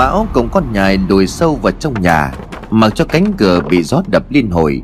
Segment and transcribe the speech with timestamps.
[0.00, 2.32] Mùa mão cùng con nhài đùi sâu vào trong nhà
[2.70, 4.82] Mặc cho cánh cửa bị gió đập liên hồi.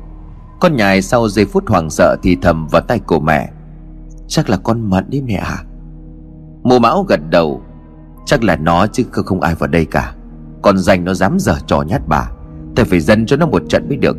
[0.60, 3.50] Con nhài sau giây phút hoảng sợ thì thầm vào tay của mẹ.
[4.28, 5.58] Chắc là con mận đi mẹ à?
[6.62, 7.62] Mùa mão gật đầu.
[8.26, 10.14] Chắc là nó chứ không, không ai vào đây cả.
[10.62, 12.30] Con dành nó dám dở trò nhát bà.
[12.74, 14.16] Ta phải dân cho nó một trận mới được.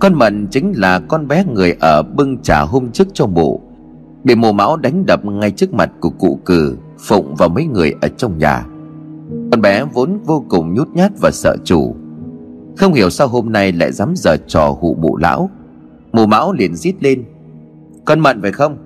[0.00, 3.60] Con mận chính là con bé người ở bưng trà hôm trước cho mụ.
[4.24, 7.94] Bị mù mão đánh đập ngay trước mặt của cụ cử Phụng và mấy người
[8.00, 8.64] ở trong nhà.
[9.52, 11.96] Con bé vốn vô cùng nhút nhát và sợ chủ.
[12.76, 15.50] Không hiểu sao hôm nay lại dám giở trò hụ mụ lão.
[16.12, 17.24] Mù mão liền rít lên.
[18.04, 18.76] Con mận phải không?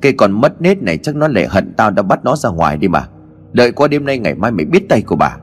[0.00, 2.76] Cây còn mất nết này chắc nó lại hận tao đã bắt nó ra ngoài
[2.76, 3.08] đi mà.
[3.52, 5.36] Đợi qua đêm nay ngày mai mày biết tay của bà.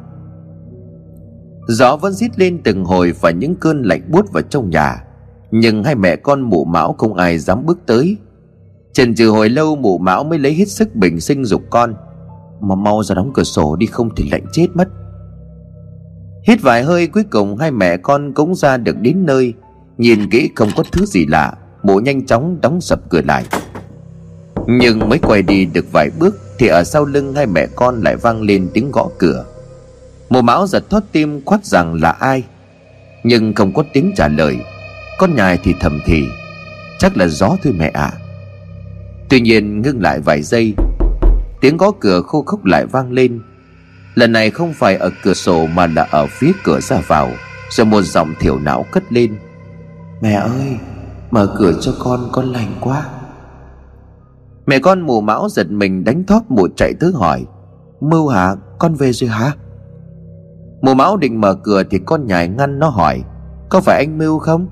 [1.67, 5.03] Gió vẫn rít lên từng hồi và những cơn lạnh buốt vào trong nhà.
[5.51, 8.17] Nhưng hai mẹ con mụ mão không ai dám bước tới.
[8.94, 11.94] Trần trừ hồi lâu mụ mão mới lấy hết sức bình sinh dục con.
[12.61, 14.87] Mà mau ra đóng cửa sổ đi không thì lạnh chết mất.
[16.47, 19.53] Hít vài hơi, cuối cùng hai mẹ con cũng ra được đến nơi.
[19.97, 23.45] Nhìn kỹ không có thứ gì lạ Mụ nhanh chóng đóng sập cửa lại.
[24.67, 28.15] Nhưng mới quay đi được vài bước Thì ở sau lưng hai mẹ con lại
[28.15, 29.45] vang lên tiếng gõ cửa.
[30.29, 32.43] Mụ mão giật thót tim quát rằng là ai,
[33.23, 34.57] Nhưng không có tiếng trả lời.
[35.17, 36.23] Con nhài thì thầm thì,
[36.99, 38.11] Chắc là gió thôi mẹ ạ.
[38.13, 38.19] À.
[39.29, 40.73] Tuy nhiên ngưng lại vài giây
[41.64, 43.42] Tiếng gõ cửa khô khốc lại vang lên.
[44.16, 47.29] Lần này không phải ở cửa sổ mà là ở phía cửa ra vào,
[47.69, 49.35] Rồi một giọng thiểu não cất lên.
[50.22, 50.78] Mẹ ơi,
[51.31, 53.06] Mở cửa cho con con lành quá.
[54.66, 57.46] Mẹ con mù mão giật mình đánh thóp mụ chạy tới hỏi,
[58.02, 58.56] Mưu hả?
[58.79, 59.52] Con về rồi hả?
[60.81, 63.23] Mù mão định mở cửa thì con nhài ngăn nó hỏi,
[63.69, 64.68] Có phải anh Mưu không?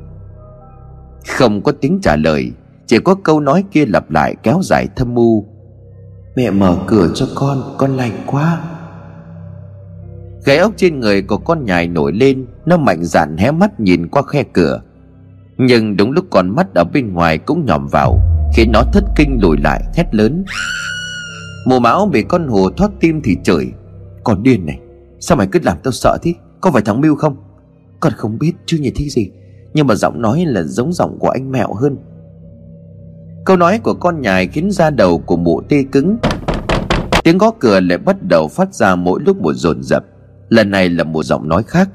[1.27, 2.51] Không có tiếng trả lời,
[2.87, 5.50] Chỉ có câu nói kia lặp lại kéo dài thâm mưu
[6.35, 8.61] Mẹ mở cửa cho con Con lành quá.
[10.45, 14.07] Gáy ốc trên người của con nhài nổi lên, Nó mạnh dạn hé mắt nhìn
[14.07, 14.81] qua khe cửa.
[15.57, 18.19] Nhưng đúng lúc con mắt ở bên ngoài cũng nhòm vào,
[18.55, 20.43] Khiến nó thất kinh lùi lại, thét lớn.
[21.67, 23.71] Mùa máu bị con hồ thoát tim thì chửi,
[24.23, 24.79] Con điên này,
[25.19, 26.33] Sao mày cứ làm tao sợ thế?
[26.61, 27.35] Có phải thằng Mưu không?
[27.99, 29.31] Con không biết chưa nhìn thấy gì,
[29.73, 31.97] Nhưng mà giọng nói là giống giọng của anh mẹo hơn.
[33.45, 36.17] Câu nói của con nhài khiến da đầu của mụ tê cứng.
[37.23, 40.03] Tiếng gõ cửa lại bắt đầu phát ra mỗi lúc một dồn dập.
[40.49, 41.89] Lần này là một giọng nói khác.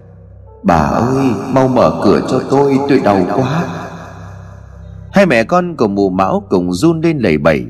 [0.63, 3.65] Bà ơi, mau mở cửa cho tôi tôi đau quá.
[5.13, 7.65] Hai mẹ con của mụ Mão cùng run lên lầy bẩy.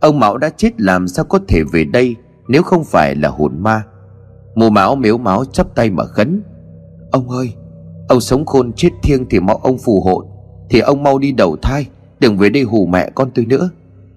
[0.00, 2.16] Ông Mão đã chết làm sao có thể về đây
[2.48, 3.82] Nếu không phải là hồn ma.
[4.54, 6.42] Mụ Mão miếu máu chắp tay mà khấn.
[7.10, 7.52] Ông ơi,
[8.08, 10.24] Ông sống khôn chết thiêng thì mau ông phù hộ,
[10.70, 11.86] Thì ông mau đi đầu thai.
[12.20, 13.70] Đừng về đây hù mẹ con tôi nữa.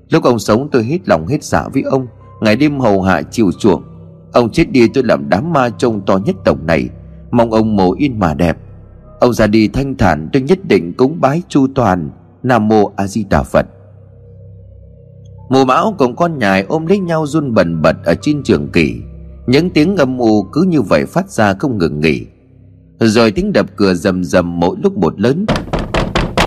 [0.10, 2.08] Lúc ông sống tôi hết lòng hết dạ với ông.
[2.42, 3.84] Ngày đêm hầu hạ chiều chuộng.
[4.34, 6.90] Ông chết đi tôi làm đám ma trông to nhất tổng này.
[7.32, 8.58] Mong ông mồ yên mà đẹp.
[9.20, 12.10] Ông ra đi thanh thản tôi nhất định cúng bái chu toàn.
[12.44, 13.66] Nam mô A Di Đà Phật.
[15.50, 18.96] Mùa mão cùng con nhài ôm lấy nhau run bần bật ở trên trường kỳ.
[19.48, 22.26] Những tiếng âm u cứ như vậy phát ra không ngừng nghỉ.
[23.00, 25.46] Rồi tiếng đập cửa rầm rầm mỗi lúc một lớn.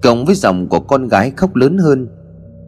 [0.03, 2.09] Cộng với giọng của con gái khóc lớn hơn.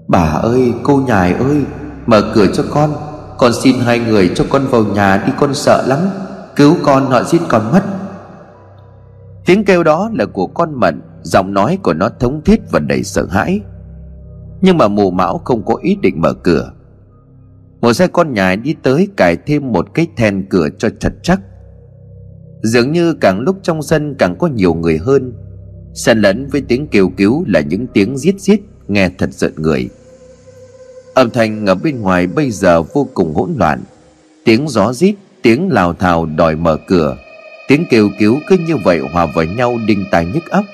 [0.09, 1.65] Bà ơi, cô nhài ơi,
[2.07, 2.91] Mở cửa cho con.
[3.39, 5.99] Con xin hai người cho con vào nhà đi, con sợ lắm.
[6.57, 7.83] Cứu con, họ giết con mất.
[9.47, 11.01] Tiếng kêu đó là của con mận.
[11.23, 13.61] Giọng nói của nó thống thiết và đầy sợ hãi.
[14.61, 16.73] Nhưng mà mù mão không có ý định mở cửa.
[17.81, 21.41] Một xe con nhài đi tới cài thêm một cái then cửa cho chặt chắc.
[22.63, 25.33] Dường như càng lúc trong sân càng có nhiều người hơn.
[25.95, 29.89] Xen lẫn với tiếng kêu cứu là những tiếng giết giết, Nghe thật giận người.
[31.15, 33.83] Âm thanh ở bên ngoài bây giờ vô cùng hỗn loạn.
[34.45, 37.17] Tiếng gió rít, Tiếng lào thào đòi mở cửa.
[37.69, 40.65] Tiếng kêu cứu cứ như vậy hòa vào nhau đinh tai nhức óc.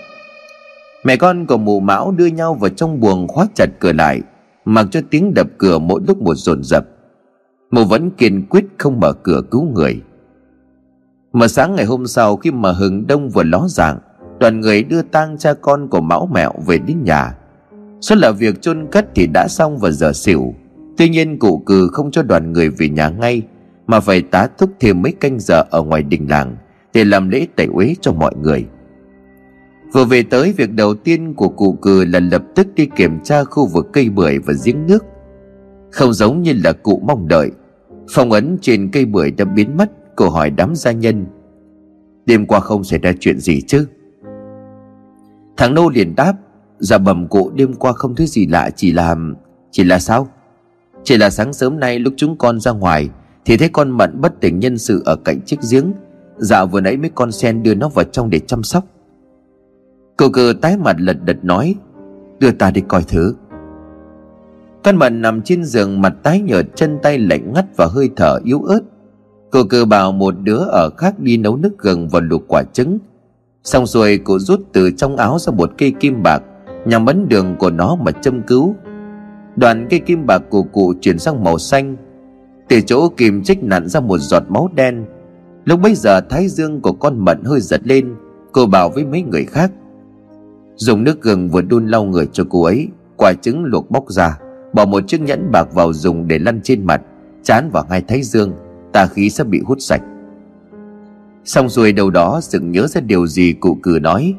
[1.05, 4.21] Mẹ con của mụ mão đưa nhau vào trong buồng khóa chặt cửa lại,
[4.65, 6.85] Mặc cho tiếng đập cửa mỗi lúc một dồn dập.
[7.71, 10.01] Mụ vẫn kiên quyết không mở cửa cứu người.
[11.33, 13.99] Mà sáng ngày hôm sau khi mà hừng đông vừa ló dạng
[14.41, 17.35] Đoàn người đưa tang cha con của mão mẹo về đến nhà.
[18.01, 20.55] Số là việc chôn cất thì đã xong vào giờ xỉu.
[20.97, 23.43] Tuy nhiên cụ cừ không cho đoàn người về nhà ngay,
[23.87, 26.57] Mà phải tá thúc thêm mấy canh giờ ở ngoài đình làng
[26.95, 28.67] Để làm lễ tẩy uế cho mọi người.
[29.93, 33.45] Vừa về tới, việc đầu tiên của cụ cừ là lập tức đi kiểm tra
[33.45, 35.05] khu vực cây bưởi và giếng nước.
[35.91, 37.51] Không giống như là cụ mong đợi,
[38.11, 41.27] Phong ấn trên cây bưởi đã biến mất, Cô hỏi đám gia nhân.
[42.27, 43.87] Đêm qua không xảy ra chuyện gì chứ?
[45.61, 46.35] Thằng Nô liền đáp
[46.79, 49.17] Dạ bẩm cụ đêm qua không thấy gì lạ, Chỉ là...
[49.71, 50.29] Chỉ là sao?
[51.05, 53.09] Chỉ là sáng sớm nay lúc chúng con ra ngoài,
[53.45, 55.93] Thì thấy con mận bất tỉnh nhân sự ở cạnh chiếc giếng.
[56.37, 58.85] Dạo vừa nãy mấy con sen đưa nó vào trong để chăm sóc.
[60.17, 61.75] Cô cơ tái mặt lật đật nói,
[62.39, 63.35] Đưa ta đi coi thử.
[64.85, 68.41] Con mận nằm trên giường mặt tái nhợt, chân tay lạnh ngắt và hơi thở
[68.45, 68.81] yếu ớt.
[69.51, 72.99] Cô cơ bảo một đứa ở khác đi nấu nước gừng và luộc quả trứng.
[73.65, 76.43] Xong rồi cô rút từ trong áo ra một cây kim bạc,
[76.85, 78.75] Nhằm ấn đường của nó mà châm cứu.
[79.57, 81.97] Đoạn cây kim bạc của cụ chuyển sang màu xanh.
[82.69, 85.05] Từ chỗ kim trích nặn ra một giọt máu đen.
[85.65, 88.15] Lúc bấy giờ thái dương của con mận hơi giật lên,
[88.53, 89.73] Cô bảo với mấy người khác.
[90.77, 94.39] Dùng nước gừng vừa đun lau người cho cô ấy, Quả trứng luộc bóc ra,
[94.73, 97.01] Bỏ một chiếc nhẫn bạc vào dùng để lăn trên mặt,
[97.43, 98.53] Chán vào ngay thái dương,
[98.93, 100.03] Tà khí sẽ bị hút sạch.
[101.45, 104.35] Xong rồi đầu đó dựng nhớ ra điều gì cụ cử nói.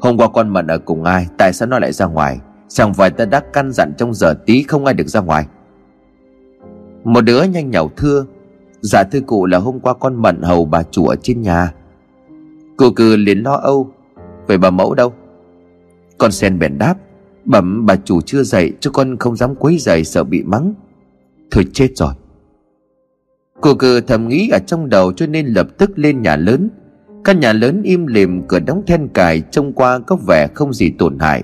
[0.00, 2.38] Hôm qua con mận ở cùng ai, Tại sao nó lại ra ngoài?
[2.68, 5.46] Chẳng phải ta đã căn dặn trong giờ tí không ai được ra ngoài.
[7.04, 8.26] Một đứa nhanh nhảu thưa
[8.80, 11.72] Dạ thưa cụ là hôm qua con mận hầu bà chủ ở trên nhà.
[12.76, 13.90] Cụ cử liền lo âu,
[14.46, 15.12] Vậy bà mẫu đâu?
[16.18, 16.94] Con sen bèn đáp,
[17.44, 20.74] Bẩm bà chủ chưa dậy cho con không dám quấy dậy sợ bị mắng.
[21.50, 22.12] Thôi chết rồi.
[23.64, 26.68] Cô cử thầm nghĩ ở trong đầu cho nên lập tức lên nhà lớn.
[27.24, 30.90] Căn nhà lớn im lìm, cửa đóng then cài, Trông qua có vẻ không gì
[30.98, 31.42] tổn hại.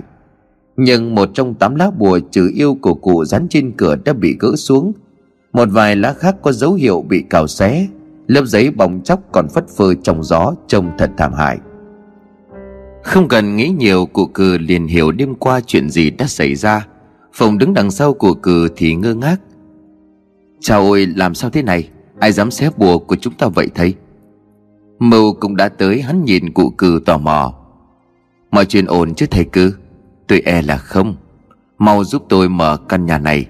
[0.77, 4.37] Nhưng một trong tám lá bùa trừ yêu của cụ dán trên cửa đã bị
[4.41, 4.93] gỡ xuống.
[5.53, 7.87] Một vài lá khác có dấu hiệu bị cào xé.
[8.27, 11.59] Lớp giấy bong chóc còn phất phơ trong gió, Trông thật thảm hại.
[13.03, 16.87] Không cần nghĩ nhiều, cụ cừ liền hiểu đêm qua chuyện gì đã xảy ra.
[17.33, 19.41] Phòng đứng đằng sau của cừ thì ngơ ngác.
[20.61, 21.89] Chào ôi, làm sao thế này?
[22.21, 23.95] Ai dám xé bùa của chúng ta vậy thầy?
[24.99, 27.55] Mưu cũng đã tới hắn nhìn cụ cừ tò mò.
[28.51, 29.75] Mọi chuyện ổn chứ thầy cư?
[30.27, 31.17] Tôi e là không.
[31.79, 33.47] Mau giúp tôi mở căn nhà này.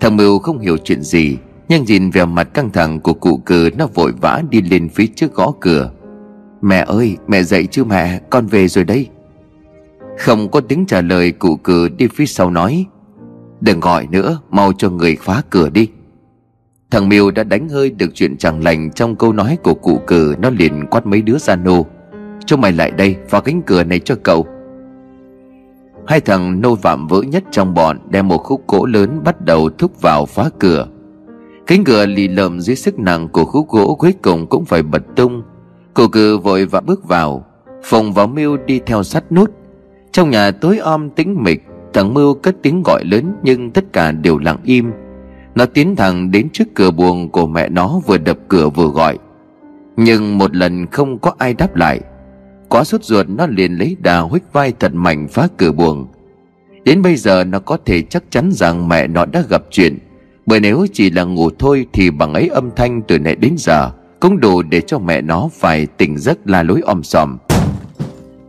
[0.00, 1.36] Thằng Mưu không hiểu chuyện gì
[1.68, 5.06] Nhưng nhìn vẻ mặt căng thẳng của cụ cừ, Nó vội vã đi lên phía
[5.06, 5.90] trước gõ cửa.
[6.60, 9.08] Mẹ ơi mẹ dậy chứ mẹ Con về rồi đây
[10.18, 12.86] Không có tiếng trả lời cụ cừ đi phía sau nói
[13.60, 15.88] Đừng gọi nữa Mau cho người phá cửa đi.
[16.90, 20.34] Thằng Miêu đã đánh hơi được chuyện chẳng lành Trong câu nói của cụ cử
[20.42, 21.86] Nó liền quát mấy đứa ra nô.
[22.46, 24.46] Cho mày lại đây, phá cánh cửa này cho cậu.
[26.06, 29.70] Hai thằng nô phạm vỡ nhất trong bọn Đem một khúc gỗ lớn bắt đầu
[29.70, 30.86] thúc vào phá cửa.
[31.66, 35.02] Cánh cửa lì lợm dưới sức nặng của khúc gỗ cuối cùng cũng phải bật
[35.16, 35.42] tung.
[35.94, 37.44] Cụ cử vội vã bước vào.
[37.84, 39.50] Phùng và Miêu đi theo sát nút.
[40.12, 44.12] Trong nhà tối om tĩnh mịch, Thằng Mưu cất tiếng gọi lớn Nhưng tất cả
[44.12, 44.92] đều lặng im
[45.54, 49.18] nó tiến thẳng đến trước cửa buồng của mẹ nó vừa đập cửa vừa gọi.
[49.96, 52.00] Nhưng một lần không có ai đáp lại.
[52.68, 56.06] Quá sốt ruột, nó liền lấy đà huých vai thật mạnh phá cửa buồng.
[56.84, 59.98] Đến bây giờ, nó có thể chắc chắn rằng mẹ nó đã gặp chuyện.
[60.46, 63.90] Bởi nếu chỉ là ngủ thôi thì bằng ấy âm thanh từ nãy đến giờ
[64.20, 67.38] Cũng đủ để cho mẹ nó phải tỉnh giấc la lối om sòm.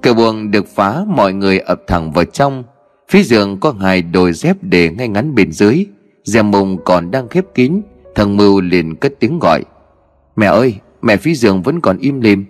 [0.01, 2.63] Cửa buồng được phá, mọi người ập thẳng vào trong.
[3.09, 5.85] Phía giường có hai đôi dép để ngay ngắn bên dưới
[6.25, 7.81] dèm mùng còn đang khép kín,
[8.15, 9.63] thằng mưu liền cất tiếng gọi.
[10.35, 12.45] Mẹ ơi, mẹ phía giường vẫn còn im lìm.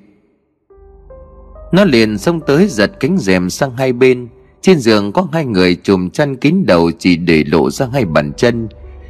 [1.71, 4.27] Nó liền xông tới giật cánh rèm sang hai bên.
[4.61, 8.33] Trên giường có hai người chùm chăn kín đầu chỉ để lộ ra hai bàn
[8.37, 8.67] chân.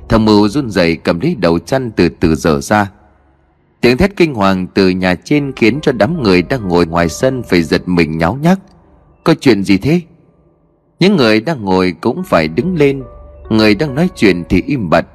[0.10, 2.92] Thằng mưu run rẩy cầm lấy đầu chăn từ từ dở ra.
[3.82, 7.44] Tiếng thét kinh hoàng từ nhà trên khiến cho đám người đang ngồi ngoài sân
[7.44, 8.60] phải giật mình nháo nhác.
[9.24, 10.02] Có chuyện gì thế?
[11.00, 13.04] Những người đang ngồi cũng phải đứng lên.
[13.50, 15.06] Người đang nói chuyện thì im bặt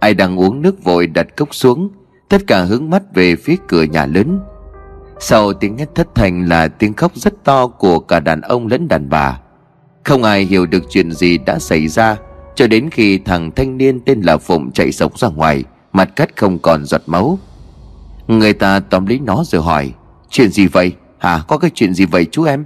[0.00, 1.90] Ai đang uống nước vội đặt cốc xuống
[2.28, 4.40] Tất cả hướng mắt về phía cửa nhà lớn
[5.20, 8.88] Sau tiếng hét thất thành là tiếng khóc rất to của cả đàn ông lẫn
[8.88, 9.40] đàn bà
[10.04, 12.16] Không ai hiểu được chuyện gì đã xảy ra,
[12.54, 16.36] Cho đến khi thằng thanh niên tên là Phụng chạy sống ra ngoài, Mặt cắt
[16.36, 17.38] không còn giọt máu
[18.28, 19.92] Người ta tóm lấy nó rồi hỏi,
[20.30, 20.92] Chuyện gì vậy?
[21.18, 21.42] Hả?
[21.48, 22.64] Có cái chuyện gì vậy chú em?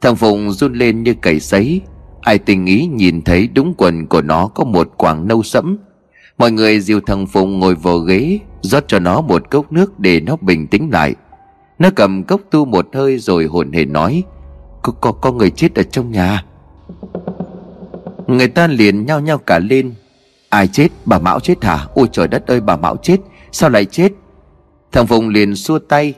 [0.00, 1.80] Thằng Phụng run lên như cầy sấy
[2.24, 5.78] Ai tình ý nhìn thấy đúng quần của nó có một quảng nâu sẫm.
[6.38, 10.20] Mọi người dìu thằng Phùng ngồi vào ghế rót cho nó một cốc nước để
[10.20, 11.14] nó bình tĩnh lại.
[11.78, 14.22] Nó cầm cốc tu một hơi rồi hồn hề nói
[14.82, 16.44] có, có, có người chết ở trong nhà.
[18.26, 19.94] Người ta liền nhao nhao cả lên.
[20.48, 20.88] Ai chết?
[21.04, 21.86] Bà Mão chết hả?
[21.94, 23.16] Ôi trời đất ơi bà Mão chết!
[23.52, 24.12] Sao lại chết?
[24.92, 26.14] Thằng Phùng liền xua tay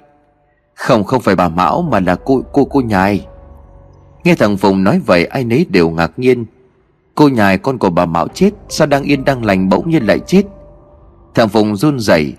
[0.74, 3.26] Không không phải bà Mão mà là cô cô cô nhài.
[4.26, 6.44] Nghe thằng Phùng nói vậy, ai nấy đều ngạc nhiên.
[7.14, 10.18] Cô nhài con của bà Mão chết, Sao đang yên đang lành bỗng nhiên lại
[10.26, 10.42] chết?
[11.34, 12.34] Thằng Phùng run rẩy,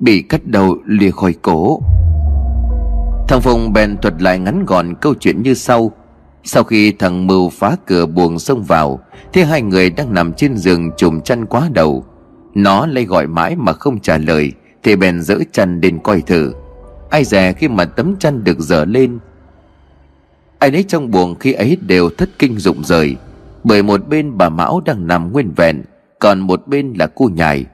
[0.00, 1.80] Bị cắt đầu lìa khỏi cổ.
[3.28, 5.92] Thằng Phùng bèn thuật lại ngắn gọn câu chuyện như sau.
[6.44, 9.00] Sau khi thằng Mưu phá cửa buồng xông vào,
[9.32, 12.04] thế hai người đang nằm trên giường trùm chăn quá đầu.
[12.54, 14.52] Nó lay gọi mãi mà không trả lời,
[14.82, 16.52] Thì bèn dỡ chăn đến coi thử.
[17.10, 19.18] Ai dè khi mà tấm chăn được dở lên
[20.58, 23.16] Ai nấy trong buồng khi ấy đều thất kinh rụng rời,
[23.64, 25.82] Bởi một bên bà Mão đang nằm nguyên vẹn,
[26.18, 27.64] Còn một bên là cô nhài.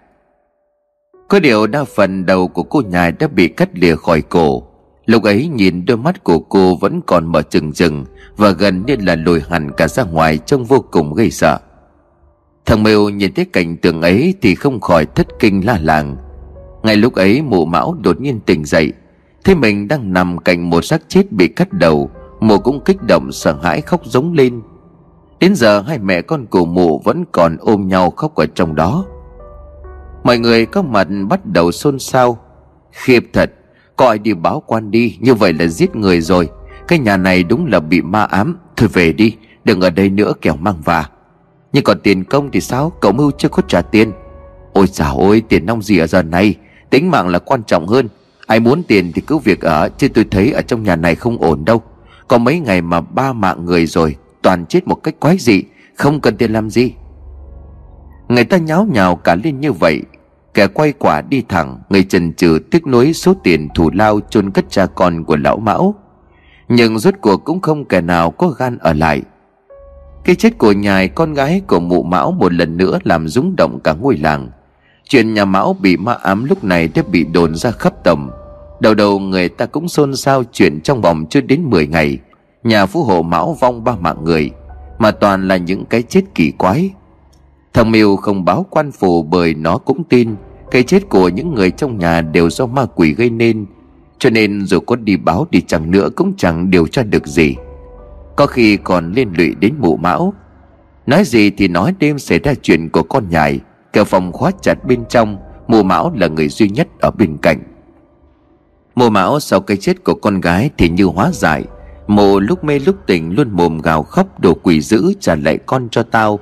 [1.28, 4.62] Có điều đa phần đầu của cô nhài đã bị cắt lìa khỏi cổ.
[5.06, 8.04] Lúc ấy nhìn đôi mắt của cô vẫn còn mở trừng trừng
[8.36, 11.58] Và gần như là lùi hẳn cả ra ngoài trông vô cùng gây sợ.
[12.66, 16.16] Thằng Mèo nhìn thấy cảnh tượng ấy thì không khỏi thất kinh la làng.
[16.82, 18.92] Ngay lúc ấy mụ mão đột nhiên tỉnh dậy,
[19.44, 22.10] Thấy mình đang nằm cạnh một xác chết bị cắt đầu.
[22.44, 24.62] Mụ cũng kích động sợ hãi khóc giống lên.
[25.40, 29.04] Đến giờ hai mẹ con của mụ vẫn còn ôm nhau khóc ở trong đó.
[30.24, 32.38] Mọi người có mặt bắt đầu xôn xao.
[32.92, 33.52] Khiếp thật
[33.96, 36.48] Coi đi báo quan đi, Như vậy là giết người rồi.
[36.88, 38.58] Cái nhà này đúng là bị ma ám.
[38.76, 41.08] Thôi về đi, Đừng ở đây nữa, kẻo mang vả.
[41.72, 42.92] Nhưng còn tiền công thì sao?
[43.00, 44.12] Cậu mưu chưa có trả tiền.
[44.72, 46.54] Ôi chào ôi tiền nong gì ở giờ này?
[46.90, 48.08] Tính mạng là quan trọng hơn.
[48.46, 51.38] Ai muốn tiền thì cứ việc ở, Chứ tôi thấy ở trong nhà này không
[51.38, 51.82] ổn đâu.
[52.28, 55.62] Có mấy ngày mà ba mạng người rồi, Toàn chết một cách quái dị,
[55.94, 56.94] Không cần tiền làm gì.
[58.28, 60.02] Người ta nháo nhào cả lên như vậy,
[60.54, 64.50] Kẻ quay quả đi thẳng, Người trần trừ tiếc nuối số tiền thủ lao chôn
[64.50, 65.94] cất cha con của lão mão.
[66.68, 69.22] Nhưng rốt cuộc cũng không kẻ nào có gan ở lại.
[70.24, 73.80] Cái chết của nhài con gái của mụ mão một lần nữa làm rúng động
[73.84, 74.48] cả ngôi làng.
[75.08, 78.30] Chuyện nhà Mão bị ma ám lúc này đã bị đồn ra khắp tầm.
[78.84, 82.18] Đầu đầu người ta cũng xôn xao chuyện trong vòng chưa đến 10 ngày.
[82.64, 84.50] Nhà phú hộ Mão vong ba mạng người,
[84.98, 86.90] Mà toàn là những cái chết kỳ quái.
[87.74, 90.34] Thằng Miêu không báo quan phủ bởi nó cũng tin
[90.70, 93.66] Cái chết của những người trong nhà đều do ma quỷ gây nên,
[94.18, 97.56] Cho nên dù có đi báo đi chẳng nữa cũng chẳng điều tra được gì.
[98.36, 100.34] Có khi còn liên lụy đến mụ Mão.
[101.06, 103.60] Nói gì thì nói đêm xảy ra chuyện của con nhài
[103.92, 105.38] Cửa phòng khóa chặt bên trong,
[105.68, 107.73] Mụ Mão là người duy nhất ở bên cạnh.
[108.94, 111.64] Mộ Mão sau cái chết của con gái Thì như hóa giải.
[112.06, 115.88] Mộ lúc mê lúc tỉnh luôn mồm gào khóc Đồ quỷ dữ trả lại con
[115.90, 116.40] cho tao.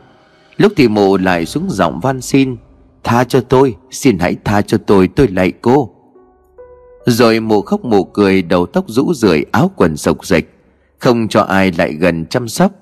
[0.56, 2.56] Lúc thì mộ lại xuống giọng van xin,
[3.04, 5.90] Tha cho tôi, Xin hãy tha cho tôi tôi lạy cô.
[7.06, 10.54] Rồi mộ khóc mộ cười, Đầu tóc rũ rượi, áo quần sộc rịch
[10.98, 12.72] Không cho ai lại gần chăm sóc.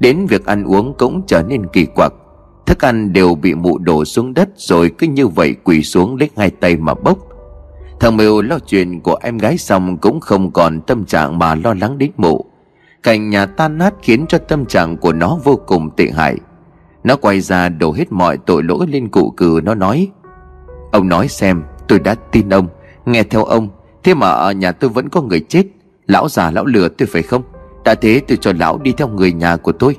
[0.00, 2.12] Đến việc ăn uống cũng trở nên kỳ quặc.
[2.66, 6.30] Thức ăn đều bị mụ đổ xuống đất, Rồi cứ như vậy quỳ xuống lấy
[6.36, 7.27] hai tay mà bốc.
[8.00, 11.74] Thằng Mèo lo chuyện của em gái xong Cũng không còn tâm trạng mà lo
[11.74, 12.44] lắng đến mụ.
[13.02, 16.36] Cảnh nhà tan nát khiến cho tâm trạng của nó vô cùng tệ hại.
[17.04, 20.10] Nó quay ra đổ hết mọi tội lỗi lên cụ cừ, Nó nói,
[20.92, 22.68] Ông nói xem, tôi đã tin ông.
[23.06, 23.68] Nghe theo ông,
[24.04, 25.64] Thế mà ở nhà tôi vẫn có người chết.
[26.06, 27.42] Lão già, lão lừa tôi phải không?
[27.84, 29.96] Đã thế tôi cho lão đi theo người nhà của tôi.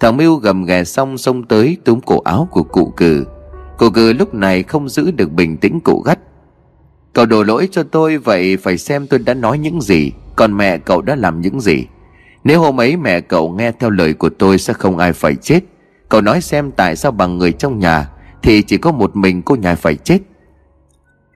[0.00, 3.24] Thằng Mưu gầm ghè xong, xông tới túm cổ áo của cụ cử
[3.78, 6.18] cô cử lúc này không giữ được bình tĩnh cụ gắt.
[7.12, 10.12] Cậu đổ lỗi cho tôi, vậy phải xem tôi đã nói những gì.
[10.36, 11.86] Còn mẹ cậu đã làm những gì?
[12.44, 15.60] Nếu hôm ấy mẹ cậu nghe theo lời của tôi sẽ không ai phải chết.
[16.08, 18.10] Cậu nói xem tại sao bằng người trong nhà
[18.42, 20.18] Thì chỉ có một mình cô nhà phải chết.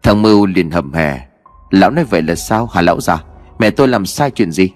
[0.03, 1.21] Thằng Mưu liền hầm hè.
[1.71, 3.25] Lão nói vậy là sao hả lão già?
[3.59, 4.71] Mẹ tôi làm sai chuyện gì?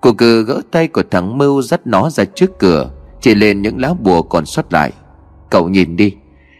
[0.00, 3.80] Cô cử gỡ tay của thằng Mưu dắt nó ra trước cửa, Chỉ lên những
[3.80, 4.92] lá bùa còn sót lại.
[5.50, 6.14] Cậu nhìn đi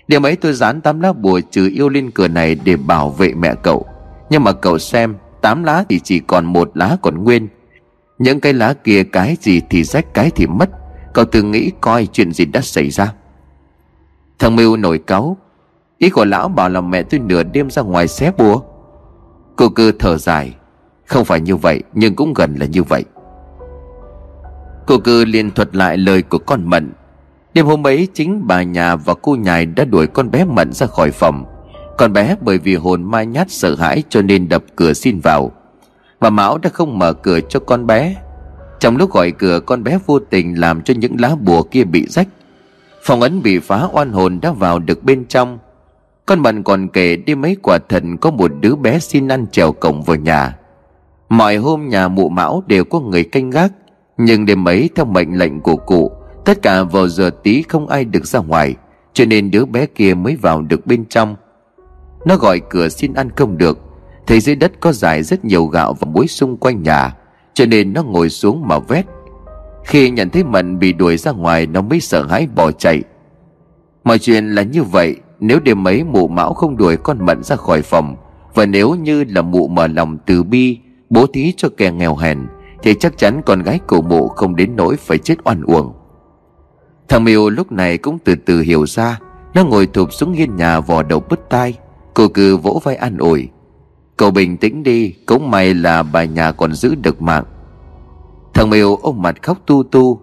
[0.09, 3.35] đêm ấy tôi dán tám lá bùa trừ yêu lên cửa này để bảo vệ
[3.35, 3.87] mẹ cậu.
[4.31, 7.49] Nhưng mà cậu xem, Tám lá thì chỉ còn một lá còn nguyên.
[8.19, 10.71] Những cái lá kia cái gì thì rách, cái thì mất.
[11.13, 13.13] Cậu tự nghĩ coi chuyện gì đã xảy ra.
[14.39, 15.37] Thằng Mưu nổi cáu.
[15.99, 18.63] Ý của lão bảo là mẹ tôi nửa đêm ra ngoài xé bùa.
[19.57, 20.55] Cô cư thở dài.
[21.07, 23.05] Không phải như vậy, nhưng cũng gần là như vậy.
[24.87, 26.93] Cô cư liền thuật lại lời của con Mận.
[27.55, 30.87] Đêm hôm ấy chính bà nhà và cô nhài đã đuổi con bé Mận ra
[30.87, 31.45] khỏi phòng.
[31.99, 35.53] Con bé bởi vì hồn mai nhát sợ hãi cho nên đập cửa xin vào.
[36.21, 38.17] Bà Mão đã không mở cửa cho con bé.
[38.81, 42.07] Trong lúc gọi cửa, con bé vô tình làm cho những lá bùa kia bị
[42.07, 42.29] rách.
[43.03, 45.59] Phòng ấn bị phá, oan hồn đã vào được bên trong.
[46.27, 49.73] Con Mận còn kể đi mấy quả thần có một đứa bé xin ăn trèo
[49.73, 50.57] cổng vào nhà.
[51.29, 53.73] Mọi hôm nhà mụ Mão đều có người canh gác,
[54.19, 56.13] nhưng đêm ấy theo mệnh lệnh của cụ
[56.45, 58.75] Tất cả vào giờ tí không ai được ra ngoài,
[59.13, 61.37] Cho nên đứa bé kia mới vào được bên trong.
[62.27, 63.79] Nó gọi cửa xin ăn không được.
[64.27, 67.17] Thấy dưới đất có dài rất nhiều gạo và muối xung quanh nhà,
[67.55, 69.07] Cho nên nó ngồi xuống mà vét.
[69.85, 73.03] Khi nhận thấy Mận bị đuổi ra ngoài, Nó mới sợ hãi bỏ chạy.
[74.05, 77.57] Mọi chuyện là như vậy, Nếu đêm ấy mụ mão không đuổi con Mận ra
[77.57, 78.17] khỏi phòng,
[78.55, 80.79] Và nếu như là mụ mở lòng từ bi,
[81.11, 82.39] Bố thí cho kẻ nghèo hèn,
[82.83, 85.93] thì chắc chắn con gái cổ mụ không đến nỗi phải chết oan uổng.
[87.09, 89.19] Thằng Miêu lúc này cũng từ từ hiểu ra,
[89.55, 91.75] Nó ngồi thụp xuống hiên nhà vò đầu bứt tai,
[92.15, 93.49] Cô cứ vỗ vai an ủi.
[94.17, 97.45] Cậu bình tĩnh đi, Cũng may là bà nhà còn giữ được mạng.
[98.55, 100.21] Thằng Miêu ôm mặt khóc tu tu.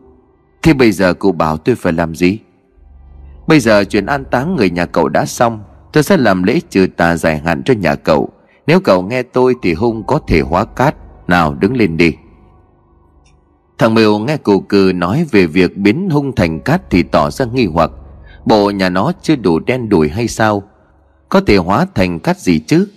[0.63, 2.39] Thế bây giờ cụ bảo tôi phải làm gì?
[3.47, 6.87] Bây giờ chuyện an táng người nhà cậu đã xong, Tôi sẽ làm lễ trừ
[6.97, 8.29] tà dài hạn cho nhà cậu.
[8.67, 10.95] Nếu cậu nghe tôi thì hung có thể hóa cát.
[11.27, 12.13] Nào đứng lên đi.
[13.81, 17.45] Thằng Miêu nghe cụ cừ nói về việc biến hung thành cát thì tỏ ra
[17.45, 17.91] nghi hoặc.
[18.45, 20.63] Bộ nhà nó chưa đủ đen đủi hay sao?
[21.29, 22.87] Có thể hóa thành cát gì chứ?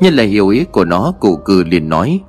[0.00, 2.20] Nhân là hiểu ý của nó cụ cừ liền nói.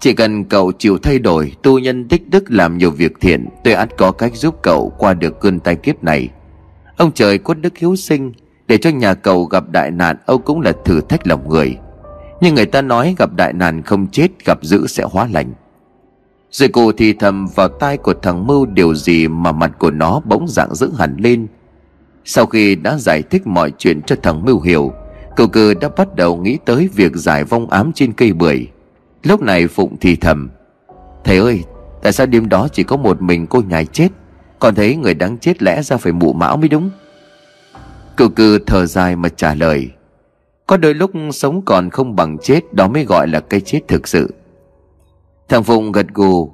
[0.00, 3.74] Chỉ cần cậu chịu thay đổi, Tu nhân tích đức làm nhiều việc thiện, Tôi
[3.74, 6.28] ắt có cách giúp cậu qua được cơn tai kiếp này.
[6.96, 8.32] Ông trời có đức hiếu sinh,
[8.66, 11.76] Để cho nhà cậu gặp đại nạn, ông cũng là thử thách lòng người.
[12.40, 15.52] Nhưng người ta nói gặp đại nạn không chết, Gặp dữ sẽ hóa lành.
[16.56, 20.20] Rồi cô thì thầm vào tai của thằng Mưu Điều gì mà mặt của nó
[20.24, 21.46] bỗng dạng dữ hẳn lên.
[22.24, 24.92] Sau khi đã giải thích mọi chuyện cho thằng Mưu hiểu
[25.36, 28.66] Cậu Cư đã bắt đầu nghĩ tới việc giải vong ám trên cây bưởi.
[29.22, 30.50] Lúc này Phụng thì thầm,
[31.24, 31.64] Thầy ơi,
[32.02, 34.08] Tại sao đêm đó chỉ có một mình cô nhài chết?
[34.58, 36.90] Còn thấy người đáng chết lẽ ra phải mụ mão mới đúng.
[38.16, 39.90] Cậu Cư thở dài mà trả lời,
[40.66, 44.08] Có đôi lúc sống còn không bằng chết Đó mới gọi là cái chết thực
[44.08, 44.34] sự.
[45.48, 46.52] Thằng Phụng gật gù.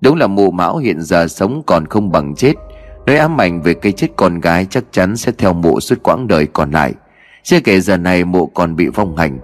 [0.00, 2.52] Đúng là mụ mão hiện giờ sống còn không bằng chết.
[3.06, 6.28] Nói ám ảnh về cái chết con gái chắc chắn sẽ theo mụ suốt quãng
[6.28, 6.94] đời còn lại.
[7.42, 9.38] Chưa kể giờ này mụ còn bị vong hành.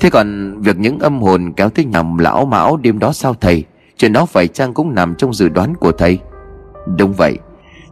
[0.00, 3.64] Thế còn việc những âm hồn kéo tới nhằm lão mão đêm đó sao thầy?
[3.96, 6.18] Chuyện đó phải chăng cũng nằm trong dự đoán của thầy?
[6.96, 7.38] Đúng vậy.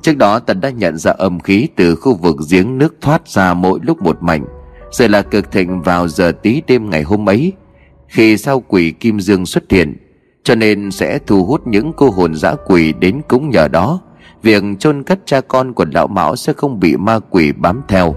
[0.02, 3.54] Trước đó tần đã nhận ra âm khí từ khu vực giếng nước thoát ra
[3.54, 4.44] mỗi lúc một mảnh.
[4.90, 7.52] Rồi là cực thịnh vào giờ tí đêm ngày hôm ấy.
[8.08, 9.96] Khi sao quỷ Kim Dương xuất hiện,
[10.44, 14.00] Cho nên sẽ thu hút những cô hồn dã quỷ đến cúng nhờ đó.
[14.42, 18.16] Việc chôn cất cha con của lão mão sẽ không bị ma quỷ bám theo.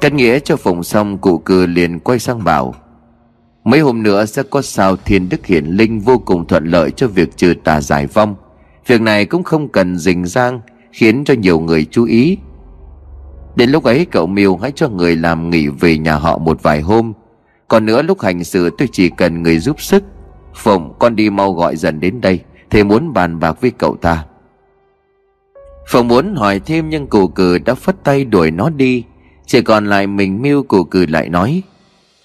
[0.00, 2.74] Cắt nghĩa cho phòng xong, cụ cư liền quay sang bảo,
[3.64, 7.08] Mấy hôm nữa sẽ có sao thiên đức hiển linh vô cùng thuận lợi cho
[7.08, 8.34] việc trừ tà giải vong.
[8.86, 10.60] Việc này cũng không cần rình rang,
[10.92, 12.38] Khiến cho nhiều người chú ý.
[13.56, 16.80] Đến lúc ấy, cậu miêu hãy cho người làm nghỉ về nhà họ một vài
[16.80, 17.12] hôm
[17.70, 20.04] còn nữa lúc hành sự tôi chỉ cần người giúp sức.
[20.54, 24.24] Phụng, con đi mau gọi dần đến đây Thầy muốn bàn bạc với cậu ta.
[25.88, 29.04] Phụng muốn hỏi thêm nhưng cụ cử đã phất tay đuổi nó đi.
[29.46, 31.62] Chỉ còn lại mình Miu cụ cử lại nói,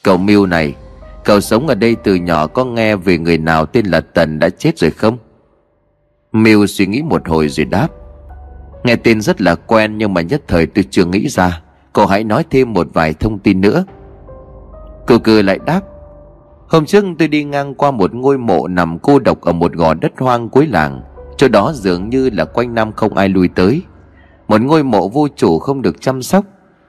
[0.04, 0.76] Cậu Miu này,
[1.24, 4.50] Cậu sống ở đây từ nhỏ có nghe về người nào tên là Tần đã
[4.50, 5.18] chết rồi không?
[6.32, 7.88] Miu suy nghĩ một hồi rồi đáp,
[8.84, 11.62] Nghe tên rất là quen nhưng mà nhất thời tôi chưa nghĩ ra.
[11.94, 13.86] Cậu hãy nói thêm một vài thông tin nữa.
[15.08, 15.82] Cô cử lại đáp,
[16.68, 19.94] Hôm trước tôi đi ngang qua một ngôi mộ nằm cô độc ở một gò
[19.94, 21.02] đất hoang cuối làng.
[21.38, 23.82] Chỗ đó dường như là quanh năm không ai lui tới.
[24.48, 26.46] Một ngôi mộ vô chủ không được chăm sóc.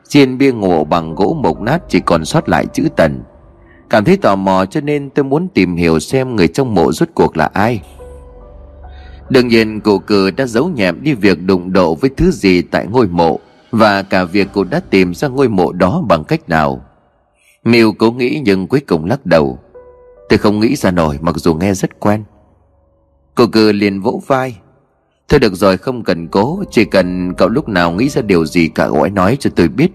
[0.09, 3.23] Trên bia ngộ bằng gỗ mộc nát chỉ còn sót lại chữ tần.
[3.91, 7.09] Cảm thấy tò mò cho nên tôi muốn tìm hiểu xem người trong mộ rốt
[7.15, 7.83] cuộc là ai.
[9.29, 12.87] Đương nhiên cụ cử đã giấu nhẹm đi việc đụng độ với thứ gì tại
[12.87, 13.39] ngôi mộ
[13.71, 16.86] Và cả việc cụ đã tìm ra ngôi mộ đó bằng cách nào.
[17.67, 19.59] Miêu cố nghĩ nhưng cuối cùng lắc đầu.
[20.29, 22.25] Tôi không nghĩ ra nổi mặc dù nghe rất quen.
[23.35, 24.57] Cô cử liền vỗ vai.
[25.29, 28.69] Thôi được rồi, không cần cố, Chỉ cần cậu lúc nào nghĩ ra điều gì
[28.69, 29.93] cả gọi nói cho tôi biết.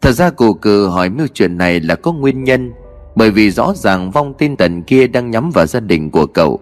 [0.00, 2.72] Thật ra cụ cử hỏi miêu chuyện này là có nguyên nhân,
[3.16, 6.60] Bởi vì rõ ràng vong tin tần kia đang nhắm vào gia đình của cậu.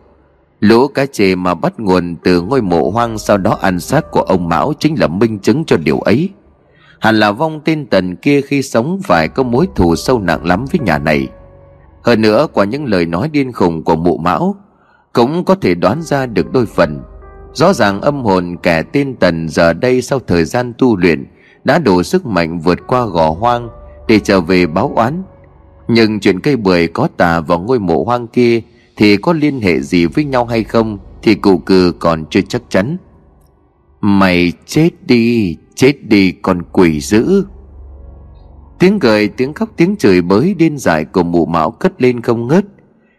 [0.60, 4.20] Lũ cá chê mà bắt nguồn từ ngôi mộ hoang sau đó ăn xác của
[4.20, 6.30] ông Mão chính là minh chứng cho điều ấy.
[7.00, 10.64] Hẳn là vong tin tần kia khi sống phải có mối thù sâu nặng lắm
[10.72, 11.28] với nhà này.
[12.02, 14.56] Hơn nữa, qua những lời nói điên khùng của mụ Mão,
[15.12, 17.02] Cũng có thể đoán ra được đôi phần.
[17.54, 21.26] Rõ ràng âm hồn kẻ tên Tần giờ đây sau thời gian tu luyện
[21.64, 23.68] Đã đủ sức mạnh vượt qua gò hoang
[24.08, 25.22] Để trở về báo oán.
[25.88, 28.60] Nhưng chuyện cây bưởi có tà vào ngôi mộ hoang kia
[28.96, 32.62] Thì có liên hệ gì với nhau hay không Thì cụ cừ còn chưa chắc
[32.68, 32.96] chắn.
[34.00, 37.44] Mày chết đi Chết đi con quỷ dữ.
[38.78, 42.46] Tiếng cười, tiếng khóc, tiếng chửi bới điên dại của mụ mão cất lên không
[42.46, 42.64] ngớt.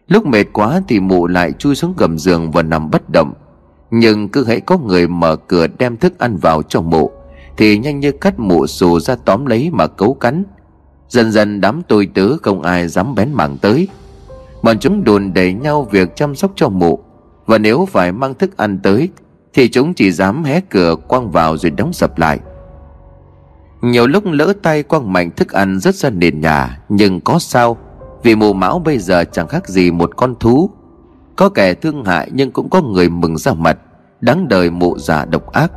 [0.08, 3.34] Lúc mệt quá thì mụ lại chui xuống gầm giường và nằm bất động.
[3.92, 7.12] Nhưng cứ hãy có người mở cửa đem thức ăn vào cho mụ,
[7.58, 10.44] Thì nhanh như cắt mụ xù ra tóm lấy mà cấu cắn.
[11.10, 13.88] Dần dần đám tôi tớ không ai dám bén mảng tới.
[14.64, 17.00] Bọn chúng đồn đẩy nhau việc chăm sóc cho mụ,
[17.46, 19.10] Và nếu phải mang thức ăn tới
[19.54, 22.40] thì chúng chỉ dám hé cửa quăng vào rồi đóng sập lại.
[23.82, 27.78] Nhiều lúc lỡ tay quăng mạnh thức ăn rất ra nền nhà, Nhưng có sao?
[28.24, 30.70] Vì mù mão bây giờ chẳng khác gì một con thú.
[31.36, 33.78] Có kẻ thương hại nhưng cũng có người mừng ra mặt,
[34.22, 35.72] Đáng đời mụ già độc ác.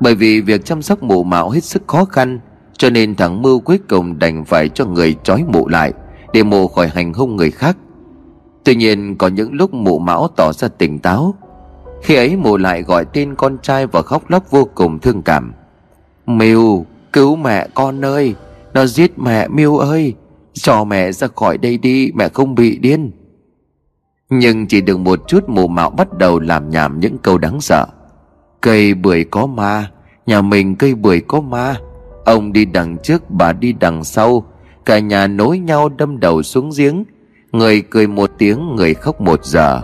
[0.00, 2.40] Bởi vì việc chăm sóc mụ mão hết sức khó khăn,
[2.78, 5.92] Cho nên thằng Mưu cuối cùng đành phải cho người trói mụ lại,
[6.32, 7.76] Để mụ khỏi hành hung người khác.
[8.64, 11.34] Tuy nhiên, có những lúc mụ mão tỏ ra tỉnh táo
[12.02, 15.52] khi ấy mụ lại gọi tên con trai và khóc lóc vô cùng thương cảm.
[16.26, 18.34] Miu, cứu mẹ con ơi,
[18.74, 20.14] Nó giết mẹ Miu ơi,
[20.52, 23.10] Cho mẹ ra khỏi đây đi, Mẹ không bị điên.
[24.30, 27.86] Nhưng chỉ được một chút mụ mạo bắt đầu làm nhảm những câu đáng sợ.
[28.60, 29.90] Cây bưởi có ma,
[30.26, 31.76] Nhà mình cây bưởi có ma.
[32.24, 34.44] Ông đi đằng trước, bà đi đằng sau.
[34.84, 37.04] Cả nhà nối nhau đâm đầu xuống giếng.
[37.52, 39.82] Người cười một tiếng, người khóc một giờ.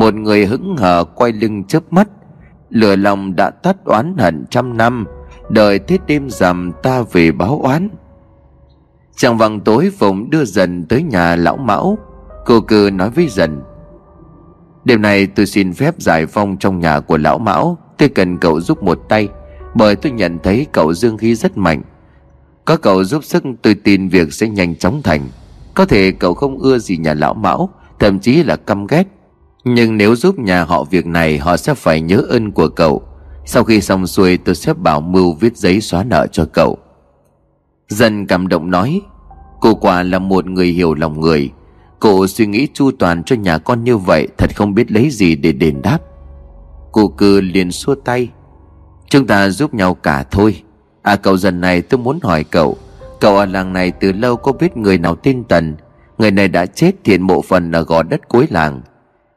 [0.00, 2.08] Một người hững hờ quay lưng chớp mắt,
[2.70, 5.06] Lửa lòng đã tắt oán hận trăm năm,
[5.48, 7.88] Đợi thế đêm rằm ta về báo oán.
[9.16, 11.98] Chàng vàng tối Phụng đưa dần tới nhà lão mão,
[12.46, 13.62] Cô cư nói với dần,
[14.84, 18.60] Đêm nay tôi xin phép giải phong trong nhà của lão mão, Tôi cần cậu
[18.60, 19.28] giúp một tay,
[19.74, 21.82] Bởi tôi nhận thấy cậu dương khí rất mạnh.
[22.64, 25.20] Có cậu giúp sức, tôi tin việc sẽ nhanh chóng thành.
[25.74, 29.04] Có thể cậu không ưa gì nhà lão mão, Thậm chí là căm ghét.
[29.64, 33.02] Nhưng nếu giúp nhà họ việc này, Họ sẽ phải nhớ ơn của cậu.
[33.44, 36.78] Sau khi xong xuôi, tôi sẽ bảo mưu viết giấy xóa nợ cho cậu.
[37.88, 39.00] Dần cảm động nói,
[39.60, 41.50] Cô quả là một người hiểu lòng người.
[42.00, 45.36] Cô suy nghĩ chu toàn cho nhà con như vậy, Thật không biết lấy gì
[45.36, 45.98] để đền đáp.
[46.92, 48.28] Cô cư liền xua tay,
[49.08, 50.62] Chúng ta giúp nhau cả thôi.
[51.02, 52.76] À cậu dần này tôi muốn hỏi cậu.
[53.20, 55.76] Cậu ở làng này từ lâu có biết người nào tin Tần?
[56.18, 58.80] Người này đã chết, thiện bộ phần ở gò đất cuối làng.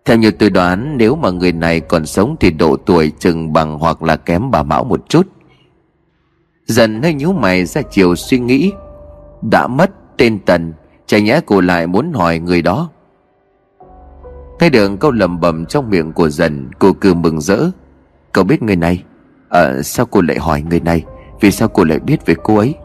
[0.05, 3.79] Theo như tôi đoán, nếu mà người này còn sống thì độ tuổi chừng bằng
[3.79, 5.27] hoặc là kém bà Mão một chút.
[6.65, 8.71] Dần hơi nhíu mày ra chiều suy nghĩ.
[9.41, 10.73] Đã mất tên Tần,
[11.05, 12.89] Chả nhẽ cô lại muốn hỏi người đó.
[14.59, 17.69] Nghe được câu lầm bầm trong miệng của dần, Cô cứ mừng rỡ.
[18.31, 19.03] Cậu biết người này?
[19.49, 21.03] Ờ sao cô lại hỏi người này?
[21.41, 22.75] Vì sao cô lại biết về cô ấy?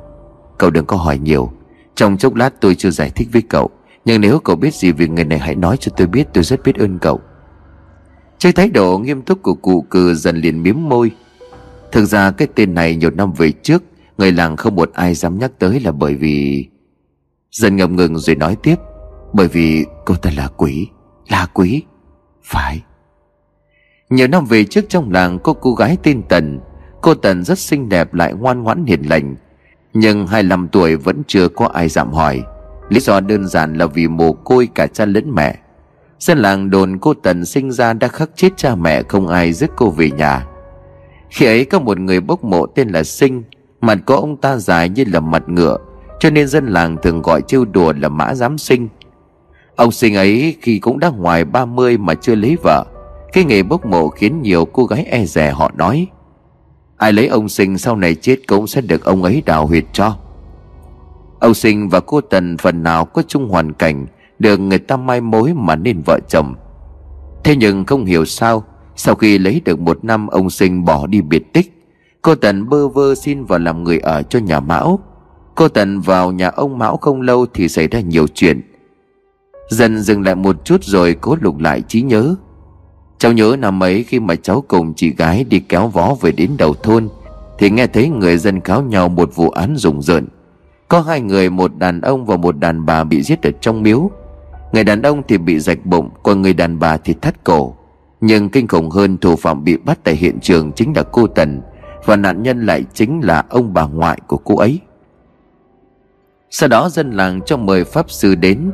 [0.58, 1.52] Cậu đừng có hỏi nhiều.
[1.94, 3.70] Trong chốc lát tôi chưa giải thích với cậu.
[4.08, 6.62] Nhưng nếu cậu biết gì về người này hãy nói cho tôi biết, Tôi rất
[6.64, 7.20] biết ơn cậu.
[8.38, 11.10] Trên thái độ nghiêm túc của cụ cừ dần liền miếm môi.
[11.92, 13.82] Thực ra cái tên này nhiều năm về trước,
[14.18, 16.66] Người làng không một ai dám nhắc tới là bởi vì
[17.50, 18.76] Dần ngập ngừng rồi nói tiếp.
[19.32, 20.88] Bởi vì cô ta là quỷ
[21.28, 21.82] là quỷ,
[22.44, 22.82] Phải.
[24.10, 26.60] Nhiều năm về trước trong làng có cô gái tên Tần.
[27.02, 29.36] Cô Tần rất xinh đẹp lại ngoan ngoãn hiền lành.
[29.94, 32.42] Nhưng 25 tuổi vẫn chưa có ai dám hỏi.
[32.88, 35.58] Lý do đơn giản là vì mồ côi cả cha lẫn mẹ.
[36.18, 39.70] Dân làng đồn cô Tần sinh ra đã khắc chết cha mẹ không ai dứt
[39.76, 40.46] cô về nhà.
[41.30, 43.42] Khi ấy có một người bốc mộ tên là Sinh,
[43.80, 45.76] Mặt có ông ta dài như là mặt ngựa,
[46.20, 48.88] Cho nên dân làng thường gọi trêu đùa là mã giám sinh.
[49.76, 52.84] Ông sinh ấy khi cũng đã ngoài 30 mà chưa lấy vợ,
[53.32, 56.06] Cái nghề bốc mộ khiến nhiều cô gái e rè họ nói,
[56.96, 60.16] Ai lấy ông sinh sau này chết cũng sẽ được ông ấy đào huyệt cho.
[61.40, 64.06] Ông sinh và cô Tần phần nào có chung hoàn cảnh
[64.38, 66.54] Được người ta mai mối mà nên vợ chồng.
[67.44, 68.64] Thế nhưng không hiểu sao,
[68.96, 71.78] Sau khi lấy được một năm ông sinh bỏ đi biệt tích,
[72.22, 75.00] Cô Tần bơ vơ xin vào làm người ở cho nhà Mão.
[75.54, 78.62] Cô Tần vào nhà ông Mão không lâu thì xảy ra nhiều chuyện.
[79.70, 82.34] Dần dừng lại một chút rồi cố lục lại trí nhớ.
[83.18, 86.50] Cháu nhớ năm ấy khi mà cháu cùng chị gái đi kéo vó về đến
[86.58, 87.08] đầu thôn,
[87.58, 90.26] Thì nghe thấy người dân cáo nhau một vụ án rùng rợn.
[90.88, 94.10] Có hai người, một đàn ông và một đàn bà bị giết ở trong miếu.
[94.72, 97.74] Người đàn ông thì bị rạch bụng, Còn người đàn bà thì thắt cổ.
[98.20, 101.60] Nhưng kinh khủng hơn, thủ phạm bị bắt tại hiện trường chính là cô Tần,
[102.04, 104.80] Và nạn nhân lại chính là ông bà ngoại của cô ấy.
[106.50, 108.70] Sau đó dân làng cho mời pháp sư đến.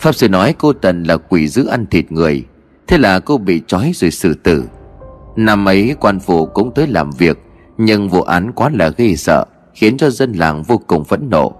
[0.00, 2.44] Pháp sư nói cô Tần là quỷ giữ ăn thịt người,
[2.86, 4.64] Thế là cô bị trói rồi xử tử.
[5.36, 7.38] Năm ấy quan phủ cũng tới làm việc,
[7.78, 9.44] Nhưng vụ án quá là ghê sợ.
[9.76, 11.52] Khiến cho dân làng vô cùng phẫn nộ.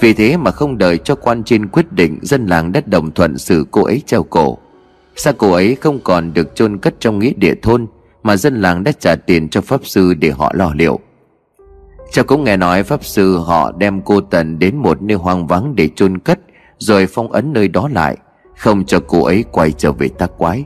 [0.00, 3.38] Vì thế mà không đợi cho quan trên quyết định, Dân làng đã đồng thuận
[3.38, 4.58] xử cô ấy treo cổ.
[5.16, 7.86] Sa cô ấy không còn được chôn cất trong nghĩa địa thôn,
[8.22, 11.00] Mà dân làng đã trả tiền cho pháp sư để họ lo liệu.
[12.12, 15.74] Cháu cũng nghe nói pháp sư họ đem cô Tần đến một nơi hoang vắng
[15.74, 16.38] để chôn cất,
[16.78, 18.16] rồi phong ấn nơi đó lại,
[18.56, 20.64] Không cho cô ấy quay trở về tác quái.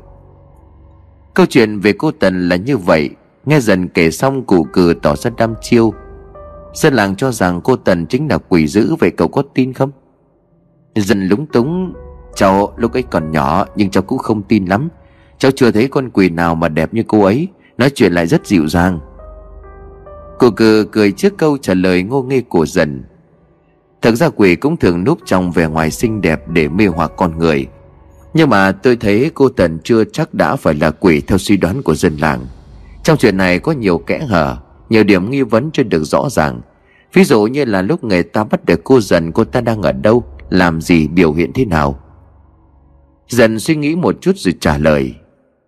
[1.34, 3.10] Câu chuyện về cô Tần là như vậy.
[3.44, 5.92] Nghe dần kể xong, cụ cử tỏ ra đăm chiêu
[6.76, 9.90] Dân làng cho rằng cô Tần chính là quỷ dữ Vậy cậu có tin không?
[10.94, 11.92] Dần lúng túng,
[12.34, 14.88] Cháu lúc ấy còn nhỏ Nhưng cháu cũng không tin lắm.
[15.38, 17.48] Cháu chưa thấy con quỷ nào mà đẹp như cô ấy.
[17.78, 19.00] Nói chuyện lại rất dịu dàng.
[20.38, 23.04] Cô cử cười trước câu trả lời ngô nghê của dần.
[24.02, 27.38] Thật ra quỷ cũng thường núp trong vẻ ngoài xinh đẹp để mê hoặc con
[27.38, 27.66] người.
[28.34, 31.82] Nhưng mà tôi thấy cô Tần chưa chắc đã phải là quỷ theo suy đoán
[31.82, 32.46] của dân làng.
[33.02, 34.56] Trong chuyện này có nhiều kẽ hở.
[34.88, 36.60] Nhiều điểm nghi vấn chưa được rõ ràng.
[37.12, 39.92] Ví dụ như là lúc người ta bắt được cô dần, Cô ta đang ở
[39.92, 41.98] đâu, Làm gì, biểu hiện thế nào.
[43.28, 45.14] Dần suy nghĩ một chút rồi trả lời.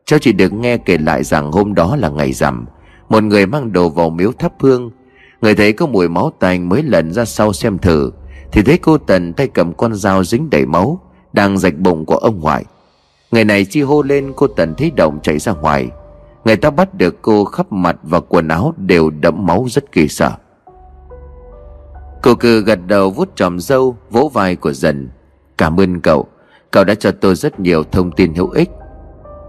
[0.05, 2.67] Cháu chỉ được nghe kể lại rằng hôm đó là ngày rằm,
[3.09, 4.91] Một người mang đồ vào miếu thắp hương.
[5.41, 8.11] Người thấy có mùi máu tanh mới lần ra sau xem thử,
[8.53, 11.01] Thì thấy cô Tần tay cầm con dao dính đầy máu,
[11.33, 12.65] Đang rạch bụng của ông ngoại.
[13.31, 15.89] Người này chi hô lên, cô Tần thấy động chạy ra ngoài.
[16.49, 20.09] Người ta bắt được cô khắp mặt và quần áo đều đẫm máu rất kỳ
[20.09, 20.33] sợ.
[22.23, 25.09] Cô cừ gật đầu vuốt tròm dâu Vỗ vai của dần.
[25.59, 26.27] Cảm ơn cậu
[26.71, 28.71] Cậu đã cho tôi rất nhiều thông tin hữu ích.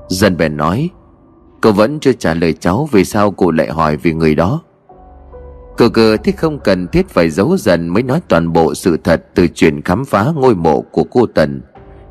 [0.10, 0.90] Dân bèn nói
[1.62, 4.62] Cậu vẫn chưa trả lời cháu Vì sao cô lại hỏi về người đó.
[5.78, 9.26] Cờ cờ thích không cần thiết phải giấu dần Mới nói toàn bộ sự thật
[9.36, 11.62] Từ chuyện khám phá ngôi mộ của cô Tần,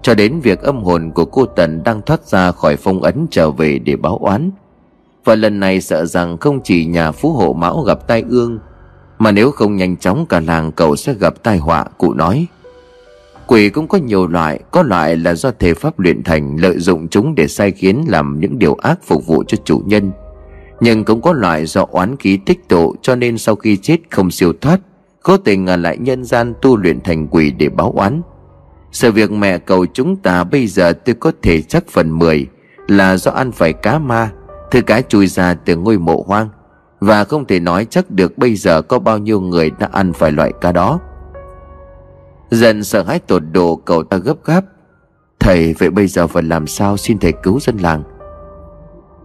[0.03, 3.51] Cho đến việc âm hồn của cô Tần Đang thoát ra khỏi phong ấn trở
[3.51, 4.51] về để báo oán.
[5.29, 8.59] Và lần này sợ rằng không chỉ nhà phú hộ mão gặp tai ương,
[9.19, 12.47] Mà nếu không nhanh chóng cả làng cậu sẽ gặp tai họa, Cụ nói.
[13.47, 17.09] Quỷ cũng có nhiều loại, Có loại là do thể pháp luyện thành Lợi dụng
[17.09, 20.11] chúng để sai khiến làm những điều ác phục vụ cho chủ nhân.
[20.81, 24.31] Nhưng cũng có loại do oán khí tích tụ Cho nên sau khi chết không
[24.31, 24.81] siêu thoát,
[25.23, 28.23] Cố tình ở lại nhân gian tu luyện thành quỷ để báo oán.
[28.93, 32.47] Sự việc mẹ cầu chúng ta bây giờ tôi có thể chắc phần 10
[32.88, 34.31] Là do ăn phải cá ma
[34.71, 36.49] Thứ cá chui ra từ ngôi mộ hoang,
[37.01, 40.33] Và không thể nói chắc được bây giờ có bao nhiêu người đã ăn phải
[40.33, 41.01] loại cá đó.
[42.51, 44.65] Dần sợ hãi tột độ, cậu ta gấp gáp,
[45.41, 48.03] Thầy, vậy bây giờ phải làm sao xin thầy cứu dân làng?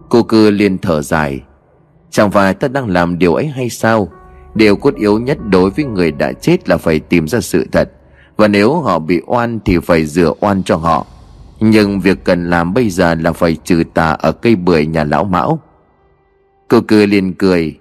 [0.08, 1.40] Cô cư liền thở dài,
[2.10, 4.08] Chẳng phải ta đang làm điều ấy hay sao?
[4.54, 7.90] Điều cốt yếu nhất đối với người đã chết là phải tìm ra sự thật,
[8.36, 11.06] Và nếu họ bị oan thì phải rửa oan cho họ.
[11.66, 15.24] Nhưng việc cần làm bây giờ là phải trừ tà ở cây bưởi nhà lão
[15.24, 15.58] mão.
[16.68, 17.78] Cô cười liền cười,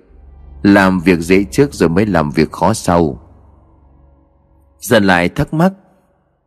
[0.61, 3.19] Làm việc dễ trước rồi mới làm việc khó sau.
[4.79, 5.73] Dần lại thắc mắc,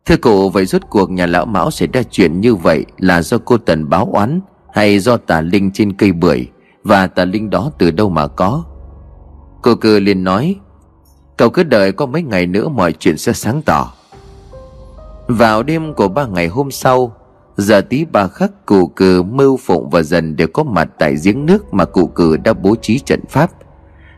[0.05, 3.37] Thưa cụ vậy rốt cuộc nhà lão Mão xảy ra chuyện như vậy Là do
[3.45, 4.41] cô Tần báo oán
[4.73, 6.47] Hay do tà linh trên cây bưởi?
[6.83, 8.63] Và tà linh đó từ đâu mà có?
[9.61, 10.55] Cô cư liền nói,
[11.37, 13.93] Cậu cứ đợi có mấy ngày nữa mọi chuyện sẽ sáng tỏ.
[15.27, 17.13] Vào đêm của ba ngày hôm sau
[17.57, 21.45] Giờ tí ba khắc cụ cử mưu phụng và dần đều có mặt tại giếng
[21.45, 23.51] nước mà cụ cử đã bố trí trận pháp.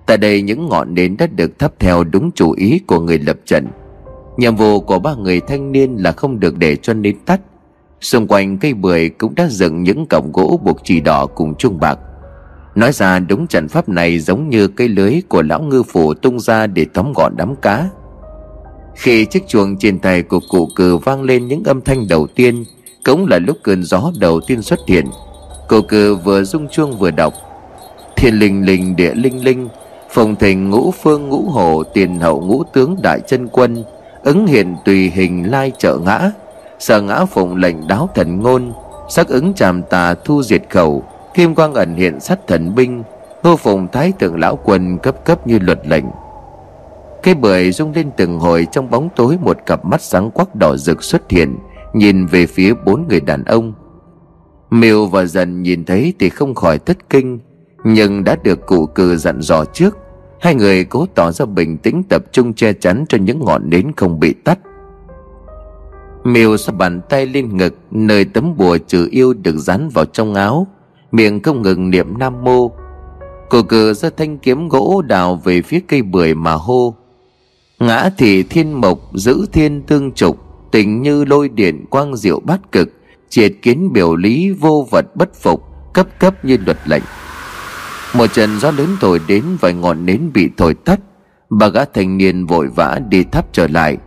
[0.05, 3.37] Tại đây những ngọn nến đã được thắp theo đúng chủ ý của người lập
[3.45, 3.67] trận.
[4.37, 7.41] Nhiệm vụ của ba người thanh niên là không được để cho nến tắt.
[8.01, 11.79] Xung quanh cây bưởi cũng đã dựng những cọng gỗ buộc chỉ đỏ cùng chuông
[11.79, 11.99] bạc.
[12.75, 16.39] Nói ra đúng trận pháp này giống như cây lưới của lão ngư phủ tung
[16.39, 17.89] ra để tóm gọn đám cá.
[18.95, 22.63] Khi chiếc chuông trên tay của cụ cử vang lên những âm thanh đầu tiên
[23.05, 25.05] cũng là lúc cơn gió đầu tiên xuất hiện.
[25.67, 27.33] Cô cử vừa rung chuông vừa đọc.
[28.15, 29.69] Thiên linh linh, địa linh linh
[30.11, 33.83] Phòng thành ngũ phương, ngũ hồ, tiền hậu, ngũ tướng, đại chân quân,
[34.23, 36.31] ứng hiện tùy hình lai trợ ngã.
[36.79, 38.73] Sở ngã phụng lệnh đáo thần ngôn,
[39.09, 41.03] sắc ứng tràm tà thu diệt khẩu.
[41.33, 43.03] Kim quang ẩn hiện sát thần binh.
[43.43, 46.05] Ngô phụng thái thượng lão quân cấp cấp như luật lệnh.
[47.23, 50.75] Cây bưởi rung lên từng hồi trong bóng tối một cặp mắt sáng quắc đỏ
[50.77, 51.57] rực xuất hiện
[51.93, 53.73] nhìn về phía bốn người đàn ông.
[54.69, 57.39] Miêu và dần nhìn thấy thì không khỏi thất kinh,
[57.83, 59.97] nhưng đã được cụ cừ dặn dò trước.
[60.41, 63.91] Hai người cố tỏ ra bình tĩnh tập trung che chắn cho những ngọn nến
[63.97, 64.59] không bị tắt.
[66.23, 70.33] Miêu sắp bàn tay lên ngực, Nơi tấm bùa trừ yêu được dán vào trong
[70.33, 70.67] áo,
[71.11, 72.71] Miệng không ngừng niệm nam mô.
[73.49, 76.95] Cô cừ ra thanh kiếm gỗ đào về phía cây bưởi mà hô,
[77.79, 80.48] Ngã thì thiên mộc, giữ thiên tương trục.
[80.71, 82.89] Tình như lôi điện quang diệu bát cực,
[83.29, 87.03] Triệt kiến biểu lý vô vật bất phục, Cấp cấp như luật lệnh.
[88.13, 90.99] Một trận gió lớn thổi đến vài ngọn nến bị thổi tắt,
[91.49, 93.97] Bà gã thanh niên vội vã đi thắp trở lại.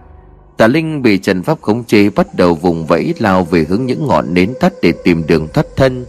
[0.57, 4.07] Tà Linh bị Trần Pháp khống chế bắt đầu vùng vẫy lao về hướng những
[4.07, 6.07] ngọn nến tắt để tìm đường thoát thân.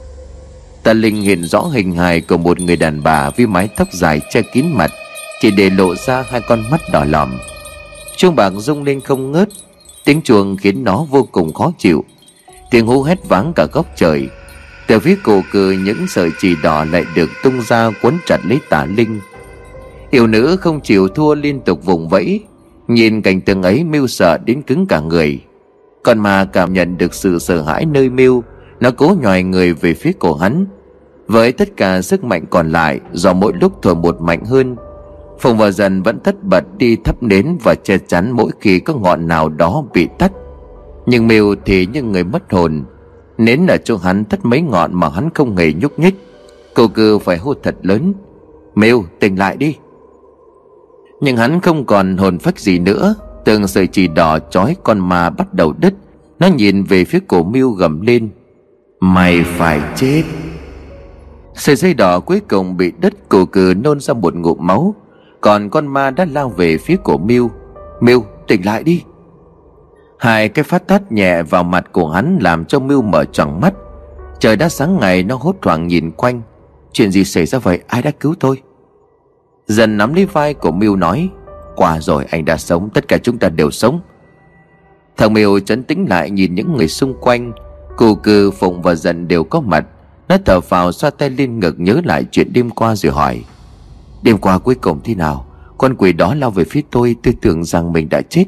[0.84, 4.22] Tà Linh hiện rõ hình hài của một người đàn bà với mái tóc dài
[4.30, 4.92] che kín mặt,
[5.42, 7.38] Chỉ để lộ ra hai con mắt đỏ lòm.
[8.18, 9.50] Chuông bạc rung lên không ngớt
[10.06, 12.06] Tiếng chuông khiến nó vô cùng khó chịu.
[12.72, 14.30] Tiếng hú hét váng cả góc trời.
[14.88, 18.60] Từ phía cổ cười những sợi chỉ đỏ lại được tung ra quấn chặt lấy
[18.70, 19.20] tả linh.
[20.10, 22.44] Yêu nữ không chịu thua liên tục vùng vẫy.
[22.88, 25.40] Nhìn cảnh tượng ấy mưu sợ đến cứng cả người.
[26.04, 28.44] Còn mà cảm nhận được sự sợ hãi nơi mưu
[28.80, 30.66] Nó cố nhòi người về phía cổ hắn.
[31.28, 34.76] Với tất cả sức mạnh còn lại, Do mỗi lúc thổi một mạnh hơn
[35.44, 38.94] Phùng và dần vẫn thất bật đi thắp nến Và che chắn mỗi khi có
[38.94, 40.32] ngọn nào đó bị tắt.
[41.06, 42.84] Nhưng mưu thì như người mất hồn.
[43.38, 46.16] Nến ở chỗ hắn thất mấy ngọn mà hắn không hề nhúc nhích.
[46.74, 48.14] Cô cư phải hô thật lớn
[48.76, 49.76] Mêu tỉnh lại đi.
[51.22, 53.16] Nhưng hắn không còn hồn phách gì nữa.
[53.46, 55.94] Từng sợi chỉ đỏ chói con ma bắt đầu đứt.
[56.40, 58.30] Nó nhìn về phía cổ Mưu gầm lên,
[59.00, 60.24] Mày phải chết.
[61.56, 64.96] Sợi dây đỏ cuối cùng bị đứt cổ cừ nôn ra một ngụm máu.
[65.44, 67.52] Còn con ma đã lao về phía cổ Mưu
[68.02, 69.04] Mưu tỉnh lại đi.
[70.20, 73.74] Hai cái phát tát nhẹ vào mặt của hắn Làm cho Mưu mở tròn mắt.
[74.40, 76.42] Trời đã sáng ngày, nó hốt hoảng nhìn quanh.
[76.92, 77.80] Chuyện gì xảy ra vậy?
[77.88, 78.62] Ai đã cứu tôi?
[79.68, 81.30] Dần nắm lấy vai của Mưu nói,
[81.76, 82.90] Qua rồi, anh đã sống.
[82.94, 84.02] Tất cả chúng ta đều sống.
[85.18, 87.52] Thằng Mưu chấn tĩnh lại nhìn những người xung quanh.
[87.98, 89.86] Cù cư Phụng và Dần đều có mặt.
[90.28, 93.44] Nó thở phào, xoa tay lên ngực, nhớ lại chuyện đêm qua rồi hỏi
[94.24, 95.46] Đêm qua cuối cùng thế nào,
[95.78, 98.46] Con quỷ đó lao về phía tôi Tôi tưởng rằng mình đã chết.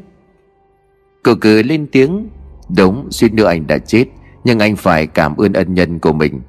[1.23, 2.29] Cụ cư lên tiếng,
[2.77, 4.05] Đúng, suýt nữa anh đã chết,
[4.43, 6.41] Nhưng anh phải cảm ơn ân nhân của mình.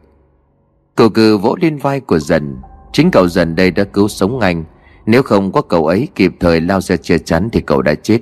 [0.94, 2.56] Cậu cừ vỗ lên vai của dần,
[2.92, 4.64] Chính cậu dần đây đã cứu sống anh,
[5.06, 8.20] Nếu không có cậu ấy kịp thời lao ra che chắn Thì cậu đã chết.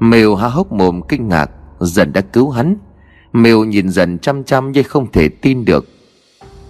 [0.00, 2.76] Mèo há hốc mồm kinh ngạc, Dần đã cứu hắn?
[3.32, 5.86] Mèo nhìn dần chăm chăm như không thể tin được.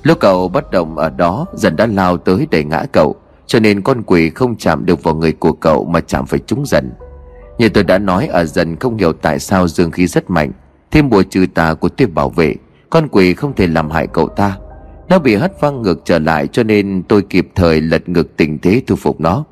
[0.04, 3.82] Lúc cậu bất động ở đó, Dần đã lao tới đẩy ngã cậu, Cho nên
[3.82, 6.92] con quỷ không chạm được vào người của cậu Mà chạm phải chúng dần.
[7.58, 10.52] Như tôi đã nói ở dần không hiểu tại sao dương khí rất mạnh,
[10.90, 12.54] Thêm bùa trừ tà của tuyết bảo vệ,
[12.90, 14.58] Con quỷ không thể làm hại cậu ta.
[15.08, 18.58] Nó bị hất văng ngược trở lại cho nên tôi kịp thời lật ngược tình
[18.58, 19.44] thế thu phục nó.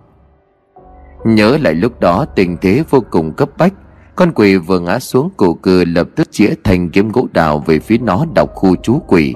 [1.25, 3.73] Nhớ lại lúc đó tình thế vô cùng cấp bách,
[4.17, 7.79] Con quỷ vừa ngã xuống cổ cừ lập tức chĩa thành kiếm gỗ đào về
[7.79, 9.35] phía nó đọc khu chú quỷ.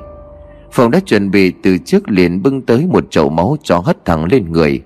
[0.77, 4.25] Phòng đã chuẩn bị từ trước liền bưng tới một chậu máu cho hất thẳng
[4.25, 4.81] lên người.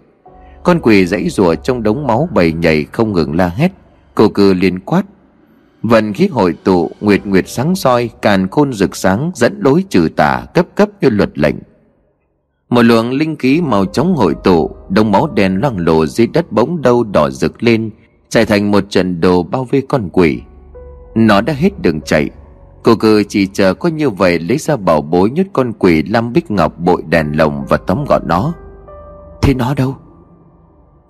[0.64, 3.72] Con quỷ dãy rùa trong đống máu bầy nhảy không ngừng la hét
[4.14, 5.02] Cổ cừ liền quát.
[5.82, 10.08] Vận khí hội tụ, Nguyệt Nguyệt sáng soi, Càn khôn rực sáng, Dẫn đối trừ
[10.16, 11.56] tà, Cấp cấp như luật lệnh.
[12.68, 16.52] Một luồng linh khí màu trống hội tụ Đông máu đen loang lộ dưới đất
[16.52, 17.90] bỗng đâu đỏ rực lên
[18.28, 20.40] Chạy thành một trận đồ bao vây con quỷ.
[21.14, 22.30] Nó đã hết đường chạy
[22.82, 26.32] Cô cư chỉ chờ có như vậy Lấy ra bảo bối nhốt con quỷ Lam
[26.32, 28.52] Bích Ngọc bội đèn lồng Và tóm gọn nó.
[29.42, 29.96] Thế nó đâu?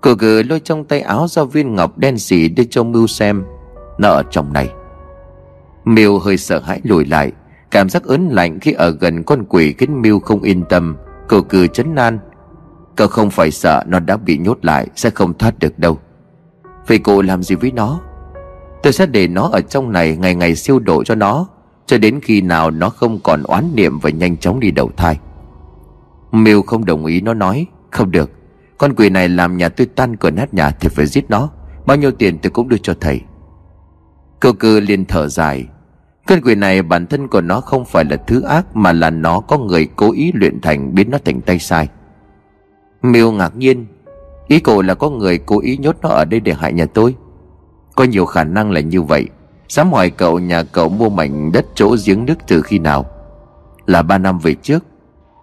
[0.00, 3.44] Cô cư lôi trong tay áo ra viên ngọc đen xỉ Đưa cho Mưu xem.
[3.98, 4.70] Nó ở trong này.
[5.84, 7.32] Miêu hơi sợ hãi lùi lại.
[7.70, 10.96] Cảm giác ớn lạnh khi ở gần con quỷ khiến Miêu không yên tâm.
[11.28, 12.18] Cô cừ chấn nan
[12.96, 15.98] Cậu không phải sợ nó đã bị nhốt lại Sẽ không thoát được đâu.
[16.86, 18.00] Vậy cô làm gì với nó?
[18.82, 21.46] Tôi sẽ để nó ở trong này Ngày ngày siêu độ cho nó.
[21.90, 25.18] Cho đến khi nào nó không còn oán niệm Và nhanh chóng đi đầu thai.
[26.32, 28.30] Miêu không đồng ý, nó nói, Không được.
[28.78, 31.50] Con quỷ này làm nhà tôi tan cửa nát nhà Thì phải giết nó.
[31.86, 33.20] Bao nhiêu tiền tôi cũng đưa cho thầy.
[34.40, 35.66] Cơ cơ liền thở dài,
[36.26, 39.40] Con quỷ này bản thân của nó không phải là thứ ác, Mà là nó
[39.40, 41.88] có người cố ý luyện thành Biến nó thành tay sai.
[43.02, 43.86] Miêu ngạc nhiên,
[44.48, 47.14] Ý cô là có người cố ý nhốt nó ở đây để hại nhà tôi?
[47.96, 49.28] Có nhiều khả năng là như vậy.
[49.70, 53.06] Dám hỏi cậu nhà cậu mua mảnh đất chỗ giếng nước từ khi nào?
[53.86, 54.84] Là ba năm về trước.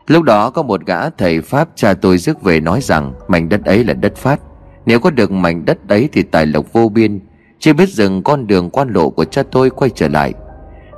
[0.07, 3.65] Lúc đó có một gã thầy Pháp cha tôi rước về nói rằng Mảnh đất
[3.65, 4.39] ấy là đất phát
[4.85, 7.19] Nếu có được mảnh đất ấy thì tài lộc vô biên.
[7.59, 10.33] Chưa biết dừng con đường quan lộ của cha tôi quay trở lại.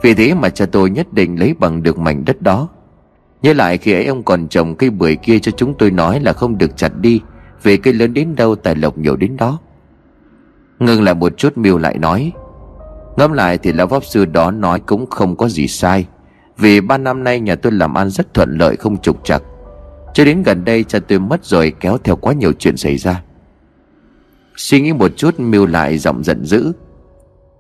[0.02, 2.68] Vì thế mà cha tôi nhất định lấy bằng được mảnh đất đó.
[3.42, 6.34] Nhớ lại khi ấy ông còn trồng cây bưởi kia cho chúng tôi nói là
[6.34, 7.22] không được chặt đi,
[7.64, 9.60] Vì cây lớn đến đâu tài lộc nhiều đến đó.
[10.80, 12.32] Ngừng lại một chút miêu lại nói
[13.20, 16.06] Ngẫm lại thì lão pháp sư đó nói cũng không có gì sai.
[16.58, 19.44] Vì ba năm nay nhà tôi làm ăn rất thuận lợi, không trục trặc.
[20.14, 23.24] Cho đến gần đây cha tôi mất rồi kéo theo quá nhiều chuyện xảy ra.
[24.56, 26.72] Suy nghĩ một chút mưu lại giọng giận dữ.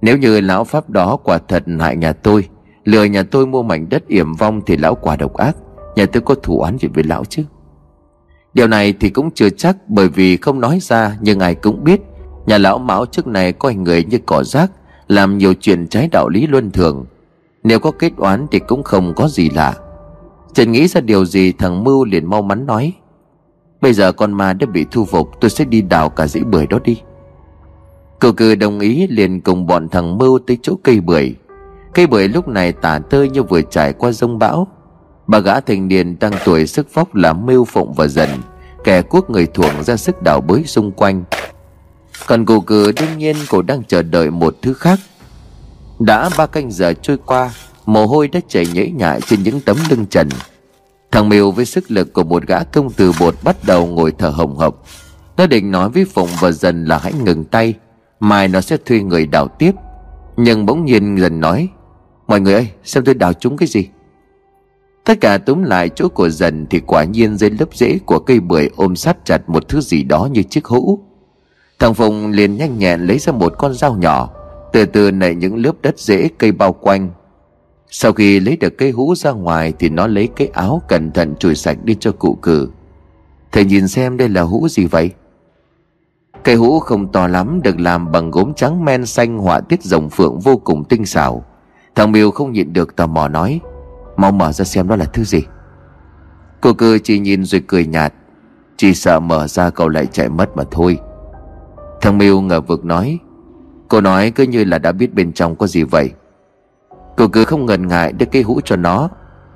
[0.02, 2.48] Nếu như lão pháp đó quả thật hại nhà tôi,
[2.84, 5.58] Lừa nhà tôi mua mảnh đất yểm vong Thì lão quả độc ác.
[5.96, 7.44] Nhà tôi có thủ án gì với lão chứ?
[8.54, 12.02] Điều này thì cũng chưa chắc, Bởi vì không nói ra, Nhưng ai cũng biết,
[12.46, 14.72] Nhà lão mão trước này coi người như cỏ rác.
[15.10, 17.06] Làm nhiều chuyện trái đạo lý luân thường.
[17.64, 19.76] Nếu có kết oán thì cũng không có gì lạ.
[20.54, 22.94] Trần nghĩ ra điều gì, thằng Mưu liền mau mắn nói,
[23.82, 26.68] Bây giờ con ma đã bị thu phục, Tôi sẽ đi đào cả dãy bưởi
[26.68, 27.02] đó đi.
[28.20, 31.36] Cậu cừ đồng ý liền cùng bọn thằng Mưu tới chỗ cây bưởi.
[31.94, 34.68] Cây bưởi lúc này tả tơi như vừa trải qua rông bão.
[35.28, 38.30] Bà gã thành niên tăng tuổi sức vóc là Mưu Phụng và Dần,
[38.84, 41.24] Kẻ quốc người thuồng ra sức đào bới xung quanh.
[42.30, 45.00] Còn gù cừ đương nhiên cô đang chờ đợi một thứ khác.
[46.00, 47.52] Đã ba canh giờ trôi qua,
[47.86, 50.30] Mồ hôi đã chảy nhễ nhại trên những tấm lưng trần.
[51.12, 54.30] Thằng Miêu với sức lực của một gã công từ bột bắt đầu ngồi thở
[54.30, 54.86] hồng hộc.
[55.38, 57.74] Nó định nói với Phụng và dần là hãy ngừng tay,
[58.20, 59.72] Mai nó sẽ thuê người đào tiếp.
[60.38, 61.70] Nhưng bỗng nhiên dần nói,
[62.28, 63.88] Mọi người ơi xem tôi đào chúng cái gì?
[65.06, 68.40] Tất cả túm lại chỗ của dần Thì quả nhiên dưới lớp rễ của cây
[68.40, 71.09] bưởi Ôm sát chặt một thứ gì đó như chiếc hũ.
[71.80, 74.30] Thằng Phùng liền nhanh nhẹn lấy ra một con dao nhỏ,
[74.74, 77.10] Từ từ nảy những lớp đất rễ cây bao quanh.
[77.90, 81.36] Sau khi lấy được cây hũ ra ngoài Thì nó lấy cái áo cẩn thận
[81.40, 82.70] chùi sạch đi cho cụ cử.
[83.52, 85.12] Thầy nhìn xem đây là hũ gì vậy?
[86.44, 90.10] Cây hũ không to lắm, Được làm bằng gốm trắng men xanh họa tiết rồng
[90.10, 91.46] phượng vô cùng tinh xảo.
[91.96, 93.60] Thằng Miêu không nhịn được tò mò nói,
[94.18, 95.42] Mau mở ra xem đó là thứ gì?
[96.62, 98.14] Cô cư chỉ nhìn rồi cười nhạt,
[98.78, 101.00] Chỉ sợ mở ra cậu lại chạy mất mà thôi.
[102.02, 103.20] Thằng Miêu ngờ vực nói,
[103.88, 106.12] Cô nói cứ như là đã biết bên trong có gì vậy.
[107.18, 109.10] Cô cứ không ngần ngại đưa cây hũ cho nó,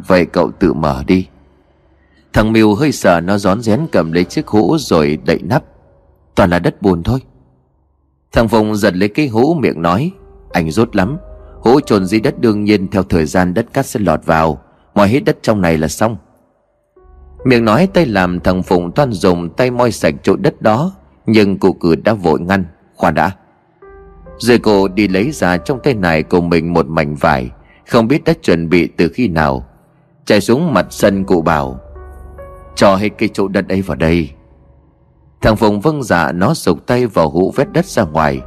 [0.07, 1.27] Vậy cậu tự mở đi.
[2.33, 5.63] Thằng Miêu hơi sợ nó rón rén cầm lấy chiếc hũ rồi đậy nắp.
[6.35, 7.19] Toàn là đất bùn thôi.
[8.31, 10.11] Thằng Phùng giật lấy cái hũ miệng nói,
[10.51, 11.17] Anh rốt lắm.
[11.61, 14.61] Hũ trồn dưới đất đương nhiên theo thời gian đất cát sẽ lọt vào.
[14.95, 16.17] Moi hết đất trong này là xong.
[17.45, 20.91] Miệng nói tay làm thằng Phùng toan dùng tay moi sạch chỗ đất đó
[21.26, 22.65] nhưng cụ cử đã vội ngăn,
[22.95, 23.32] Khoan đã.
[24.38, 27.49] Rồi cô đi lấy ra trong tay này của mình một mảnh vải,
[27.88, 29.65] Không biết đã chuẩn bị từ khi nào.
[30.26, 31.80] Chạy xuống mặt sân cụ bảo,
[32.76, 34.30] Cho hết cái chỗ đất ấy vào đây.
[35.41, 38.41] Thằng Phùng vâng dạ nó sụp tay vào hũ vét đất ra ngoài.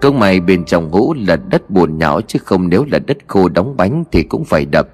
[0.00, 3.48] Công mày bên trong hũ là đất buồn nhão Chứ không nếu là đất khô
[3.48, 4.88] đóng bánh thì cũng phải đập.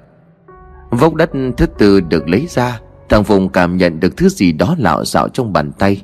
[0.91, 4.74] Vốc đất thứ tư được lấy ra, Thằng Phùng cảm nhận được thứ gì đó
[4.78, 6.03] lạo xạo trong bàn tay.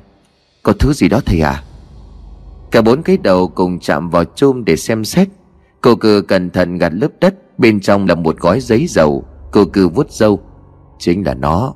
[0.69, 1.63] Có thứ gì đó thầy à
[2.71, 5.27] Cả bốn cái đầu cùng chạm vào chôm để xem xét.
[5.81, 9.25] Cô cư cẩn thận gạt lớp đất, Bên trong là một gói giấy dầu.
[9.51, 10.39] Cô cư vuốt dâu
[10.99, 11.73] Chính là nó.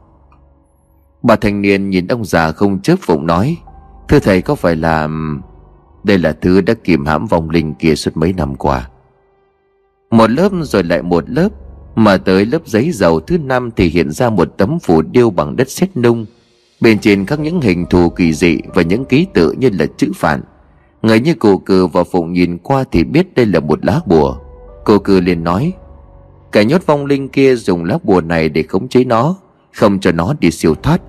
[1.23, 3.57] Bà thanh niên nhìn ông già không chớp phụng nói,
[4.07, 5.09] Thưa thầy, có phải là,
[6.03, 8.89] Đây là thứ đã kìm hãm vong linh kia suốt mấy năm qua?
[10.11, 11.49] Một lớp rồi lại một lớp,
[11.95, 15.55] Mà tới lớp giấy dầu thứ năm Thì hiện ra một tấm phủ điêu bằng
[15.55, 16.25] đất sét nung.
[16.83, 20.11] Bên trên các những hình thù kỳ dị Và những ký tự như là chữ
[20.15, 20.41] phản
[21.01, 24.37] Người như cô cừ và phụng nhìn qua Thì biết đây là một lá bùa.
[24.85, 25.73] Cô cừ liền nói
[26.51, 29.35] Cả nhốt vong linh kia dùng lá bùa này để khống chế nó,
[29.73, 31.01] Không cho nó đi siêu thoát,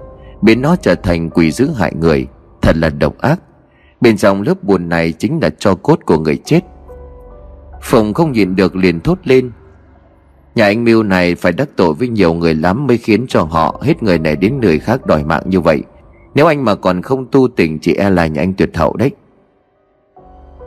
[0.42, 2.26] biến nó trở thành quỷ dữ hại người,
[2.62, 3.40] thật là độc ác.
[4.00, 6.60] Bên trong lớp bùn này chính là cho cốt của người chết.
[7.82, 9.50] Phụng không nhìn được liền thốt lên
[10.55, 13.80] nhà anh mưu này phải đắc tội với nhiều người lắm mới khiến cho họ
[13.82, 15.82] hết người này đến người khác đòi mạng như vậy.
[16.34, 19.11] Nếu anh mà còn không tu tình chỉ e là nhà anh tuyệt hậu đấy.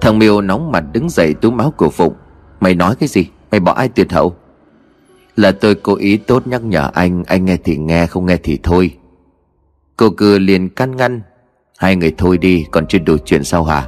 [0.01, 2.13] Thằng miêu nóng mặt đứng dậy túm áo của phụng.
[2.59, 3.27] Mày nói cái gì?
[3.51, 4.35] Mày bỏ ai tuyệt hậu
[5.35, 8.59] là tôi cố ý tốt nhắc nhở anh anh nghe thì nghe, không nghe thì
[8.63, 8.91] thôi.
[9.97, 11.21] Cô cưa liền can ngăn.
[11.77, 13.88] Hai người thôi đi, còn chưa đủ chuyện sao hả?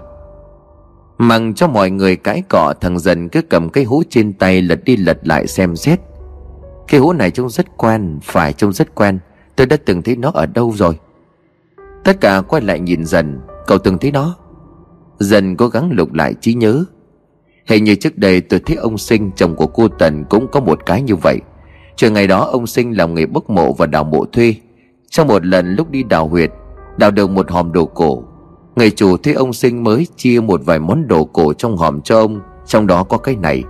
[1.22, 4.80] Mặc cho mọi người cãi cọ, Thằng dần cứ cầm cái hũ trên tay Lật
[4.86, 6.00] đi lật lại xem xét.
[6.88, 9.20] Cái hũ này trông rất quen Phải trông rất quen
[9.56, 11.00] Tôi đã từng thấy nó ở đâu rồi?
[12.04, 13.40] Tất cả quay lại nhìn dần.
[13.68, 14.36] Cậu từng thấy nó?
[15.20, 16.86] Dần cố gắng lục lại trí nhớ.
[17.68, 20.86] Hình như trước đây tôi thấy ông Sinh, Chồng của cô Tần, cũng có một
[20.86, 21.40] cái như vậy.
[21.96, 24.56] Trừ ngày đó ông Sinh làm nghề bốc mộ và đào mộ thuê.
[25.10, 26.52] Trong một lần lúc đi đào huyệt,
[26.98, 28.24] Đào được một hòm đồ cổ.
[28.80, 32.20] Người chủ thấy ông sinh mới chia một vài món đồ cổ trong hòm cho
[32.20, 33.64] ông, Trong đó có cái này.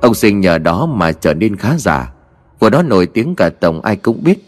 [0.00, 2.12] Ông sinh nhờ đó mà trở nên khá giả.
[2.60, 4.38] Vừa đó nổi tiếng cả tổng ai cũng biết.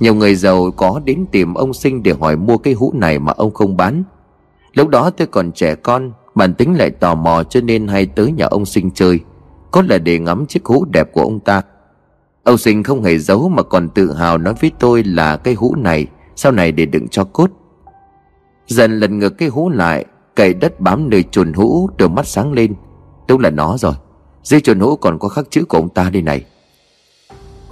[0.00, 3.32] Nhiều người giàu có đến tìm ông sinh để hỏi mua cái hũ này mà
[3.36, 4.02] ông không bán.
[4.74, 8.32] Lúc đó tôi còn trẻ con, Bản tính lại tò mò cho nên hay tới
[8.32, 9.20] nhà ông sinh chơi.
[9.70, 11.62] Có là để ngắm chiếc hũ đẹp của ông ta.
[12.44, 15.74] Ông sinh không hề giấu mà còn tự hào nói với tôi là cái hũ
[15.78, 17.50] này, Sau này để đựng cho cốt.
[18.66, 20.04] Dần lần ngược cái hũ lại
[20.34, 22.74] Cậy đất bám nơi chuồn hũ Đôi mắt sáng lên.
[23.28, 23.94] Đúng là nó rồi.
[24.42, 26.44] Dưới chuồn hũ còn có khắc chữ của ông ta đây này.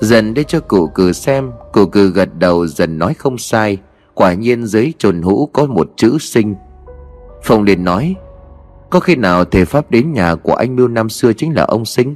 [0.00, 3.78] Dần để cho cụ cừ xem, Cụ cừ gật đầu dần nói không sai.
[4.14, 6.54] Quả nhiên dưới chuồn hũ có một chữ sinh.
[7.42, 8.14] Phong liền nói,
[8.90, 11.84] Có khi nào thầy pháp đến nhà của anh Mưu năm xưa chính là ông
[11.84, 12.14] sinh?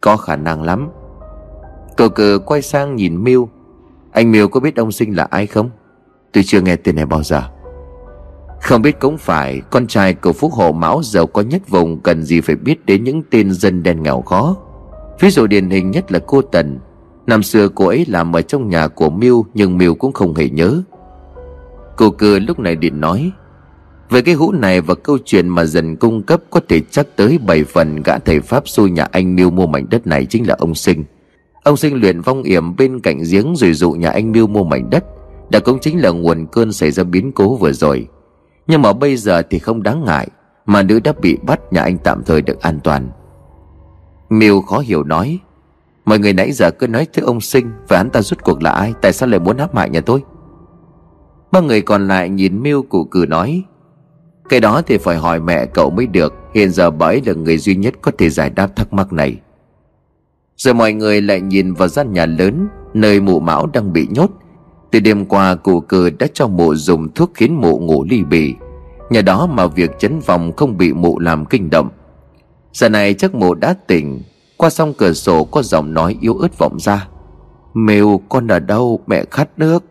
[0.00, 0.88] Có khả năng lắm.
[1.96, 3.48] Cờ cờ quay sang nhìn Miêu.
[4.12, 5.70] Anh Miêu có biết ông Sinh là ai không?
[6.32, 7.42] Tôi chưa nghe tên này bao giờ.
[8.60, 12.22] Không biết cũng phải, Con trai của Phúc Hộ Mão giàu có nhất vùng Cần
[12.22, 14.56] gì phải biết đến những tên dân đen nghèo khó.
[15.20, 16.78] Ví dụ điển hình nhất là cô Tần.
[17.26, 20.48] Năm xưa cô ấy làm ở trong nhà của Miêu Nhưng Miêu cũng không hề
[20.48, 20.82] nhớ.
[21.96, 23.32] Cô cười lúc này điện nói,
[24.10, 27.38] về cái hũ này và câu chuyện mà dần cung cấp có thể chắc tới
[27.38, 30.56] 7 phần gã thầy Pháp xui nhà anh Miêu mua mảnh đất này chính là
[30.58, 31.04] ông Sinh.
[31.62, 34.90] Ông sinh luyện vong yểm bên cạnh giếng rồi dụ nhà anh Miêu mua mảnh
[34.90, 35.04] đất.
[35.50, 38.08] Đã cũng chính là nguồn cơn xảy ra biến cố vừa rồi.
[38.66, 40.28] Nhưng mà bây giờ thì không đáng ngại,
[40.66, 43.08] Mà nữ đã bị bắt nhà anh tạm thời được an toàn.
[44.30, 45.38] Miêu khó hiểu nói,
[46.04, 48.70] Mọi người nãy giờ cứ nói tới ông Sinh Và hắn ta rút cuộc là
[48.70, 50.22] ai, Tại sao lại muốn áp hại nhà tôi?
[51.52, 53.62] Ba người còn lại nhìn miêu cụ cử nói,
[54.48, 57.58] Cái đó thì phải hỏi mẹ cậu mới được, Hiện giờ bà ấy là người
[57.58, 59.40] duy nhất có thể giải đáp thắc mắc này.
[60.56, 64.30] Rồi mọi người lại nhìn vào gian nhà lớn, Nơi mụ mão đang bị nhốt.
[64.90, 68.54] Từ đêm qua, cụ cử đã cho mụ dùng thuốc khiến mụ ngủ ly bì.
[69.10, 71.88] Nhờ đó mà việc chấn vòng không bị mụ làm kinh động.
[72.72, 74.22] Giờ này chắc mụ đã tỉnh.
[74.56, 77.08] Qua song cửa sổ, có giọng nói yếu ớt vọng ra.
[77.74, 79.00] Mèo, con ở đâu?
[79.06, 79.84] Mẹ khát nước.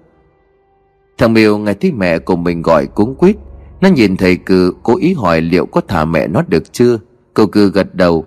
[1.17, 3.37] Thằng Miêu nghe thấy mẹ của mình gọi cuống quýt.
[3.81, 6.99] Nó nhìn thầy cử cố ý hỏi liệu có thả mẹ nó được chưa?
[7.33, 8.25] Cậu cử gật đầu.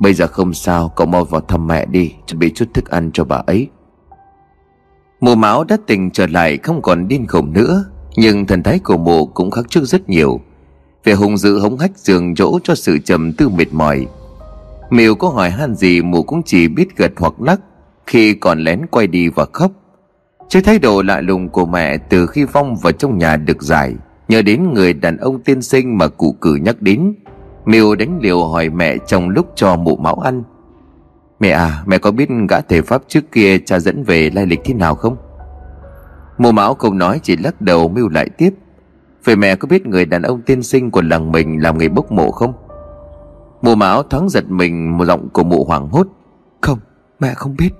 [0.00, 3.10] Bây giờ không sao, cậu mau vào thăm mẹ đi, Chuẩn bị chút thức ăn
[3.12, 3.68] cho bà ấy.
[5.20, 7.84] Mùa máu đã tỉnh trở lại không còn điên khùng nữa,
[8.16, 10.40] Nhưng thần thái của mụ cũng khác trước rất nhiều.
[11.04, 14.06] Về hung dữ hống hách giường chỗ cho sự trầm tư mệt mỏi.
[14.90, 17.60] Miêu có hỏi han gì mụ cũng chỉ biết gật hoặc lắc
[18.06, 19.72] Khi còn lén quay đi và khóc.
[20.48, 23.94] Trước thái độ lạ lùng của mẹ từ khi Phong vào trong nhà được giải,
[24.28, 27.14] Nhờ đến người đàn ông tiên sinh mà cụ cử nhắc đến,
[27.64, 30.42] Miêu đánh liều hỏi mẹ trong lúc cho mụ máu ăn.
[31.40, 34.60] Mẹ à mẹ có biết gã thể pháp trước kia cha dẫn về lai lịch
[34.64, 35.16] thế nào không?
[36.38, 38.50] Mụ máu không nói chỉ lắc đầu Miêu lại tiếp.
[39.24, 42.12] Vậy mẹ có biết người đàn ông tiên sinh của làng mình làm nghề bốc
[42.12, 42.52] mộ không?
[43.62, 46.06] Mụ máu thoáng giật mình một giọng của mụ hoảng hốt.
[46.60, 46.78] Không
[47.20, 47.70] mẹ không biết.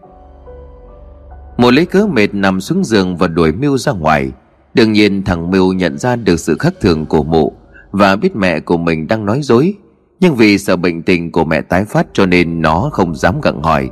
[1.57, 4.33] Mụ lấy cớ mệt nằm xuống giường và đuổi Miêu ra ngoài.
[4.75, 7.53] Đương nhiên thằng Miêu nhận ra được sự khác thường của mụ
[7.91, 9.75] Và biết mẹ của mình đang nói dối
[10.21, 13.62] nhưng vì sợ bệnh tình của mẹ tái phát cho nên nó không dám gặng
[13.62, 13.91] hỏi.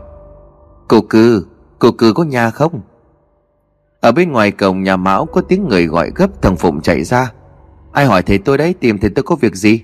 [0.89, 1.47] Cô cư,
[1.79, 2.81] cô cư có nhà không?
[4.01, 7.33] Ở bên ngoài cổng nhà Mão có tiếng người gọi gấp thằng Phụng chạy ra.
[7.93, 9.81] Ai hỏi thầy tôi đấy tìm thầy tôi có việc gì?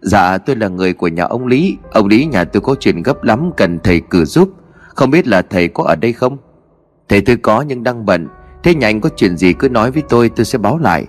[0.00, 1.76] Dạ tôi là người của nhà ông Lý.
[1.92, 4.50] Ông Lý nhà tôi có chuyện gấp lắm cần thầy cử giúp.
[4.94, 6.38] Không biết là thầy có ở đây không?
[7.08, 8.28] Thầy tôi có nhưng đang bận.
[8.62, 11.06] Thế nhà anh có chuyện gì cứ nói với tôi tôi sẽ báo lại.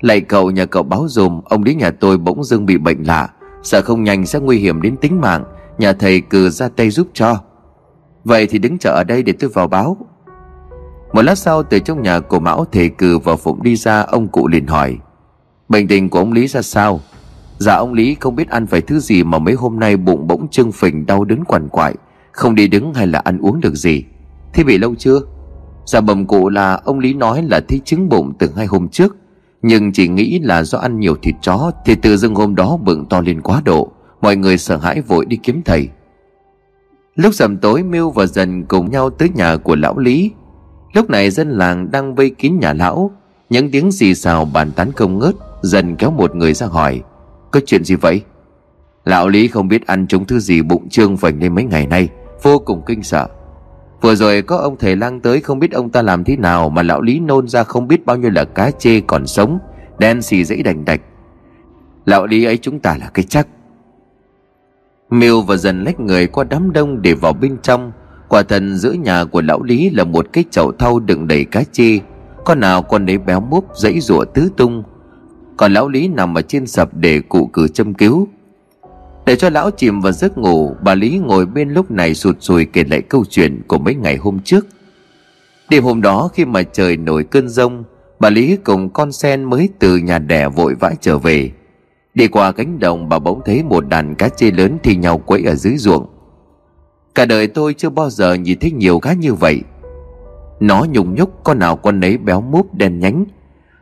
[0.00, 3.28] Lạy cậu nhờ cậu báo dùm Ông lý nhà tôi bỗng dưng bị bệnh lạ.
[3.62, 5.44] Sợ không nhanh sẽ nguy hiểm đến tính mạng,
[5.78, 7.40] Nhà thầy cử ra tay giúp cho.
[8.24, 9.96] Vậy thì đứng chờ ở đây để tôi vào báo.
[11.12, 14.28] Một lát sau, từ trong nhà của Mão, thầy cử và Phụng đi ra, Ông
[14.28, 14.96] cụ liền hỏi,
[15.68, 17.00] Bệnh tình của ông Lý ra sao?
[17.58, 20.48] Dạ ông Lý không biết ăn phải thứ gì Mà mấy hôm nay bụng bỗng
[20.48, 21.94] trưng phình, đau đớn quằn quại,
[22.32, 24.04] Không đi đứng hay là ăn uống được gì.
[24.52, 25.18] Thế bị lâu chưa?
[25.86, 29.16] Dạ bẩm cụ là, ông Lý nói là thấy chứng bụng từ hai hôm trước.
[29.62, 33.06] Nhưng chỉ nghĩ là do ăn nhiều thịt chó Thì từ dưng hôm đó bụng
[33.10, 33.92] to lên quá độ.
[34.20, 35.88] Mọi người sợ hãi vội đi kiếm thầy.
[37.14, 40.30] Lúc rằm tối mưu và Dần cùng nhau tới nhà của lão Lý.
[40.92, 43.10] Lúc này dân làng đang vây kín nhà lão.
[43.50, 47.02] Những tiếng xì xào bàn tán không ngớt, Dần kéo một người ra hỏi,
[47.50, 48.22] Có chuyện gì vậy?
[49.04, 52.08] Lão Lý không biết ăn chúng thứ gì bụng trương vành lên mấy ngày nay,
[52.42, 53.28] Vô cùng kinh sợ.
[54.00, 56.82] Vừa rồi có ông thầy lang tới không biết ông ta làm thế nào Mà
[56.82, 59.58] lão Lý nôn ra không biết bao nhiêu là cá chê còn sống,
[59.98, 61.00] Đen xì dãy đành đạch.
[62.04, 63.46] Lão Lý ấy chúng ta là cái chắc.
[65.10, 67.92] Miêu và dần lách người qua đám đông để vào bên trong.
[68.28, 71.62] Quả thần giữa nhà của lão Lý là một cái chậu thau đựng đầy cá
[71.72, 71.98] chê.
[72.44, 74.82] Con nào con đấy béo múp, dãy rủa tứ tung.
[75.56, 78.28] Còn lão Lý nằm ở trên sập để cụ cử châm cứu
[79.28, 82.64] để cho lão chìm vào giấc ngủ, Bà Lý ngồi bên lúc này sụt sùi
[82.64, 84.66] kể lại câu chuyện của mấy ngày hôm trước.
[85.70, 87.84] Đêm hôm đó khi mà trời nổi cơn rông,
[88.20, 91.50] Bà Lý cùng con sen mới từ nhà đẻ vội vã trở về.
[92.14, 95.42] Đi qua cánh đồng, bà bỗng thấy một đàn cá chê lớn thì nhau quẫy
[95.42, 96.06] ở dưới ruộng.
[97.14, 99.60] Cả đời tôi chưa bao giờ nhìn thấy nhiều cá như vậy.
[100.60, 103.24] Nó nhung nhúc, con nào con nấy béo múp, đen nhánh.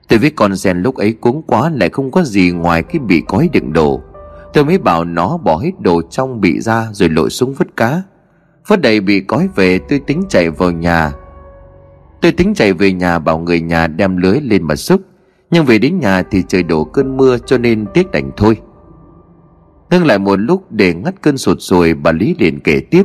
[0.08, 3.20] Tôi với con sen lúc ấy cuống quá lại không có gì ngoài cái bị
[3.20, 4.00] cói đựng đồ.
[4.52, 8.02] Tôi mới bảo nó bỏ hết đồ trong bị ra Rồi lội xuống vứt cá.
[8.68, 11.12] Vứt đầy bị cói về, tôi tính chạy vào nhà.
[12.20, 15.00] Tôi tính chạy về nhà bảo người nhà đem lưới lên mà xúc.
[15.50, 18.56] Nhưng về đến nhà thì trời đổ cơn mưa cho nên tiếc đành thôi.
[19.90, 23.02] Ngưng lại một lúc để ngắt cơn sụt rồi bà Lý liền kể tiếp.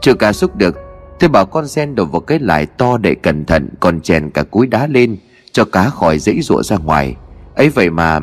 [0.00, 0.76] Chưa cả xúc được,
[1.20, 4.42] Tôi bảo con sen đổ vào cái lại to để cẩn thận, Còn chèn cả
[4.42, 5.16] cúi đá lên
[5.52, 7.16] Cho cá khỏi dãy ruộng ra ngoài.
[7.54, 8.20] Ấy vậy mà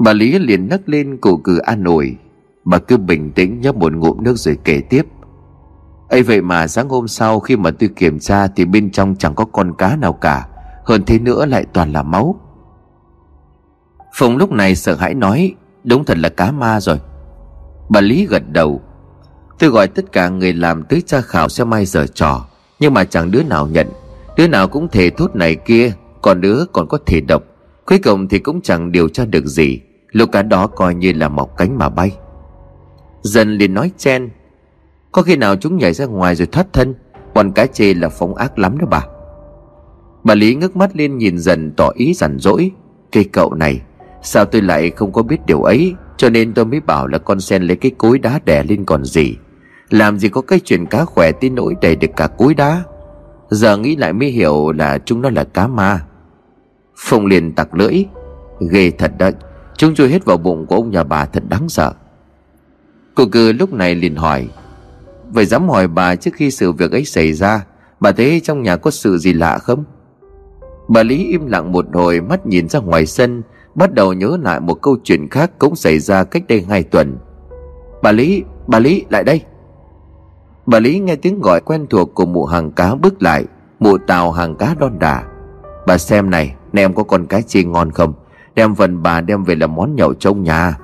[0.00, 2.16] Bà Lý liền nấc lên cổ cử an ủi.
[2.64, 5.06] Bà cứ bình tĩnh nhấp một ngụm nước rồi kể tiếp.
[6.08, 9.34] Ấy vậy mà sáng hôm sau khi mà tôi kiểm tra Thì bên trong chẳng
[9.34, 10.46] có con cá nào cả,
[10.84, 12.40] Hơn thế nữa lại toàn là máu.
[14.14, 16.98] Phùng lúc này sợ hãi nói, Đúng thật là cá ma rồi.
[17.88, 18.80] Bà Lý gật đầu.
[19.58, 22.46] Tôi gọi tất cả người làm tới tra khảo xem mai giờ trò,
[22.80, 23.86] Nhưng mà chẳng đứa nào nhận.
[24.36, 25.92] Đứa nào cũng thể thốt này kia,
[26.22, 27.42] Còn đứa còn có thể độc.
[27.86, 29.80] Cuối cùng thì cũng chẳng điều tra được gì
[30.12, 32.16] lúc cá đó coi như là mọc cánh mà bay.
[33.22, 34.30] Dần liền nói chen,
[35.12, 36.94] Có khi nào chúng nhảy ra ngoài rồi thoát thân?
[37.34, 39.02] Bọn cá chê là phóng ác lắm đó bà.
[40.24, 42.70] Bà Lý ngước mắt lên nhìn dần tỏ ý rằn rỗi.
[43.12, 43.80] Cây cậu này,
[44.22, 45.94] Sao tôi lại không có biết điều ấy?
[46.16, 49.04] Cho nên tôi mới bảo là con sen lấy cái cối đá đè lên còn
[49.04, 49.36] gì.
[49.90, 52.82] Làm gì có cái chuyện cá khỏe tin nỗi đầy được cả cối đá.
[53.50, 56.00] Giờ nghĩ lại mới hiểu là chúng nó là cá ma.
[56.96, 58.04] Phùng liền tặc lưỡi,
[58.70, 59.30] Ghê thật đó
[59.80, 61.92] Chúng chui hết vào bụng của ông nhà bà thật đáng sợ.
[63.14, 64.48] Cô cư lúc này liền hỏi
[65.28, 67.66] Vậy dám hỏi bà trước khi sự việc ấy xảy ra
[68.00, 69.84] Bà thấy trong nhà có sự gì lạ không?
[70.88, 73.42] Bà Lý im lặng một hồi mắt nhìn ra ngoài sân
[73.74, 77.18] Bắt đầu nhớ lại một câu chuyện khác cũng xảy ra cách đây hai tuần.
[78.02, 79.40] Bà Lý, bà Lý lại đây.
[80.66, 83.44] Bà Lý nghe tiếng gọi quen thuộc của mụ hàng cá bước lại
[83.78, 85.24] Mụ tàu hàng cá đon đà.
[85.86, 88.14] Bà xem này, nè em có con cá chê ngon không?
[88.54, 90.78] Đem phần bà đem về làm món nhậu trong nhà.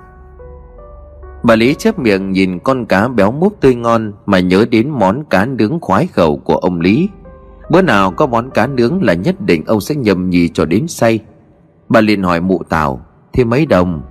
[1.42, 5.24] Bà Lý chép miệng nhìn con cá béo múp tươi ngon Mà nhớ đến món
[5.24, 7.08] cá nướng khoái khẩu của ông Lý.
[7.70, 10.88] Bữa nào có món cá nướng là nhất định ông sẽ nhầm nhì cho đến
[10.88, 11.20] say.
[11.88, 13.00] Bà liền hỏi mụ Tào,
[13.32, 14.02] Thế mấy đồng?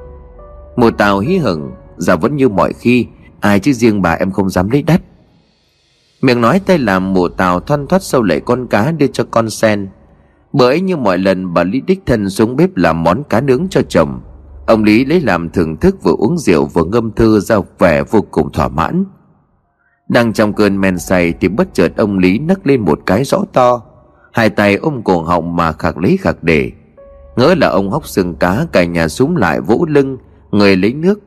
[0.76, 3.08] Mụ Tào hí hửng Dạ vẫn như mọi khi,
[3.40, 5.02] Ai chứ riêng bà em không dám lấy đắt
[6.22, 9.50] Miệng nói tay làm mụ Tào thoăn thoắt sâu lệ con cá đưa cho con
[9.50, 9.90] sen.
[10.58, 13.82] Bởi như mọi lần bà Lý đích thân xuống bếp làm món cá nướng cho
[13.90, 14.22] chồng,
[14.68, 18.22] Ông Lý lấy làm thưởng thức vừa uống rượu vừa ngâm thư ra vẻ vô
[18.32, 19.06] cùng thỏa mãn.
[20.08, 23.44] Đang trong cơn men say thì bất chợt ông Lý nấc lên một cái rõ
[23.54, 23.82] to,
[24.34, 26.72] Hai tay ôm cổ họng mà khạc lấy khạc để.
[27.36, 30.18] Ngỡ là ông hóc xương cá cả nhà súng lại vỗ lưng,
[30.52, 31.20] Người lấy nước.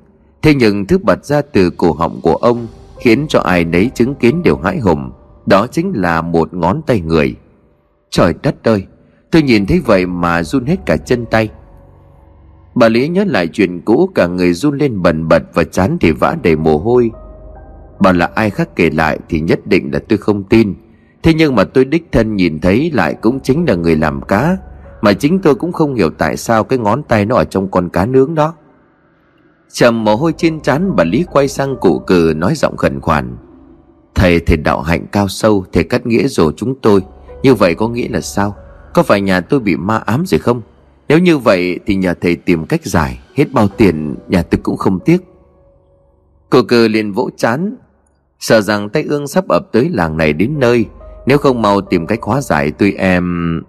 [0.43, 2.66] Thế nhưng thứ bật ra từ cổ họng của ông
[2.99, 5.12] Khiến cho ai nấy chứng kiến đều hãi hùng,
[5.47, 7.35] Đó chính là một ngón tay người.
[8.11, 8.87] Trời đất ơi!
[9.31, 11.49] Tôi nhìn thấy vậy mà run hết cả chân tay.
[12.74, 16.12] Bà Lý nhớ lại chuyện cũ, Cả người run lên bần bật Và chán thì
[16.12, 17.11] vã đầy mồ hôi.
[18.01, 20.74] Bà là ai khác kể lại Thì nhất định là tôi không tin.
[21.22, 24.57] Thế nhưng mà tôi đích thân nhìn thấy lại Cũng chính là người làm cá,
[25.03, 27.89] Mà chính tôi cũng không hiểu tại sao Cái ngón tay nó ở trong con
[27.89, 28.55] cá nướng đó.
[29.72, 33.37] Trầm mồ hôi trên trán, Bà Lý quay sang cụ cử Nói giọng khẩn khoản.
[34.14, 37.03] Thầy thầy đạo hạnh cao sâu, Thầy cắt nghĩa rồi chúng tôi.
[37.43, 38.57] Như vậy có nghĩa là sao?
[38.99, 40.62] Có phải nhà tôi bị ma ám rồi không?
[41.09, 43.18] Nếu như vậy thì nhà thầy tìm cách giải.
[43.34, 45.18] Hết bao tiền, nhà tôi cũng không tiếc.
[46.51, 47.76] Cô cơ liền vỗ chán.
[48.40, 50.86] Sợ rằng tay ương sắp ập tới làng này đến nơi.
[51.26, 53.62] Nếu không mau tìm cách hóa giải tôi em.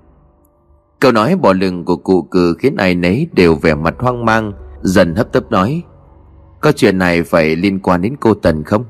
[1.00, 4.54] Câu nói bỏ lừng của cụ cừ khiến ai nấy đều vẻ mặt hoang mang,
[4.82, 5.84] Dần hấp tấp nói,
[6.62, 8.86] Có chuyện này phải liên quan đến cô Tần không?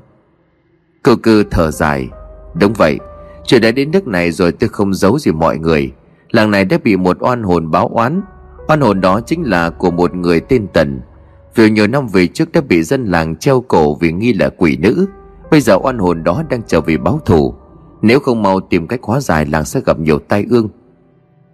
[1.02, 2.08] Cô cư thở dài,
[2.54, 2.98] Đúng vậy.
[3.46, 5.92] Chuyện đã đến nước này rồi tôi không giấu gì mọi người.
[6.30, 8.22] Làng này đã bị một oan hồn báo oán.
[8.68, 11.00] Oan hồn đó chính là của một người tên Tần.
[11.54, 14.76] Vì nhiều năm về trước đã bị dân làng treo cổ vì nghi là quỷ
[14.76, 15.06] nữ.
[15.50, 17.54] Bây giờ oan hồn đó đang trở về báo thù.
[18.02, 20.68] Nếu không mau tìm cách hóa giải, làng sẽ gặp nhiều tai ương.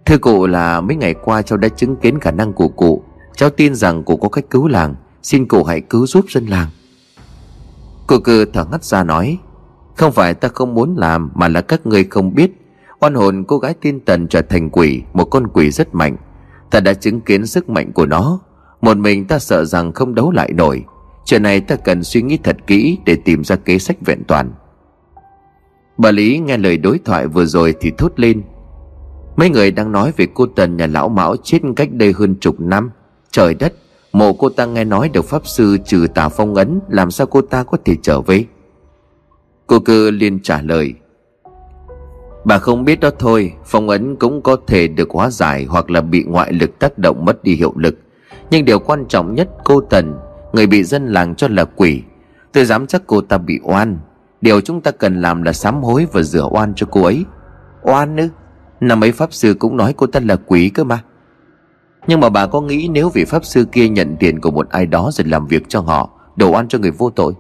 [0.07, 3.03] Thưa cụ là mấy ngày qua cháu đã chứng kiến khả năng của cụ.
[3.37, 4.95] Cháu tin rằng cụ có cách cứu làng.
[5.23, 6.69] Xin cụ hãy cứu giúp dân làng.
[8.07, 9.39] Cụ cư thở ngắt ra nói,
[9.97, 12.66] Không phải ta không muốn làm Mà là các người không biết.
[13.01, 16.17] Oan hồn cô gái tin tần trở thành quỷ, Một con quỷ rất mạnh.
[16.71, 18.41] Ta đã chứng kiến sức mạnh của nó.
[18.81, 20.85] Một mình ta sợ rằng không đấu lại nổi.
[21.25, 24.53] Chuyện này ta cần suy nghĩ thật kỹ Để tìm ra kế sách vẹn toàn.
[25.99, 28.43] Bà Lý nghe lời đối thoại vừa rồi Thì thốt lên.
[29.37, 32.61] Mấy người đang nói về cô Tần nhà lão Mão Chết cách đây hơn chục
[32.61, 32.91] năm.
[33.31, 33.75] Trời đất,
[34.13, 37.41] Mộ cô ta nghe nói được Pháp Sư trừ tà phong ấn, Làm sao cô
[37.41, 38.45] ta có thể trở về?
[39.67, 40.95] Cô cơ liền trả lời.
[42.47, 46.01] Bà không biết đó thôi, Phong ấn cũng có thể được hóa giải Hoặc là
[46.01, 47.99] bị ngoại lực tác động mất đi hiệu lực.
[48.51, 50.15] Nhưng điều quan trọng nhất, cô Tần
[50.53, 52.03] Người bị dân làng cho là quỷ.
[52.53, 53.99] Tôi dám chắc cô ta bị oan.
[54.41, 57.25] Điều chúng ta cần làm là sám hối Và rửa oan cho cô ấy.
[57.83, 58.29] Oan ư?
[58.81, 61.03] Năm ấy Pháp Sư cũng nói cô ta là quỷ cơ mà.
[62.07, 64.87] Nhưng mà bà có nghĩ nếu vị Pháp Sư kia nhận tiền của một ai
[64.87, 67.33] đó Rồi làm việc cho họ Đổ oan cho người vô tội?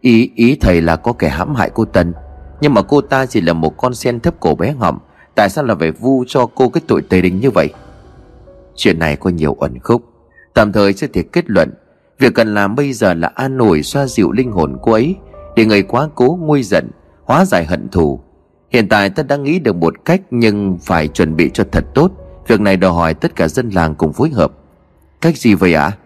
[0.00, 2.12] Ý ý thầy là có kẻ hãm hại cô Tần
[2.60, 4.98] nhưng mà cô ta chỉ là một con sen thấp cổ bé ngậm
[5.36, 7.68] Tại sao là phải vu cho cô cái tội tề đình như vậy?
[8.76, 10.02] Chuyện này có nhiều ẩn khúc.
[10.54, 11.70] Tạm thời chưa thể kết luận.
[12.18, 15.16] Việc cần làm bây giờ là an ủi xoa dịu linh hồn cô ấy,
[15.56, 16.90] Để người quá cố nguôi giận,
[17.24, 18.20] Hóa giải hận thù.
[18.70, 22.10] Hiện tại ta đang nghĩ được một cách, Nhưng phải chuẩn bị cho thật tốt.
[22.46, 24.52] Việc này đòi hỏi tất cả dân làng cùng phối hợp.
[25.20, 25.82] Cách gì vậy ạ?
[25.82, 25.96] À?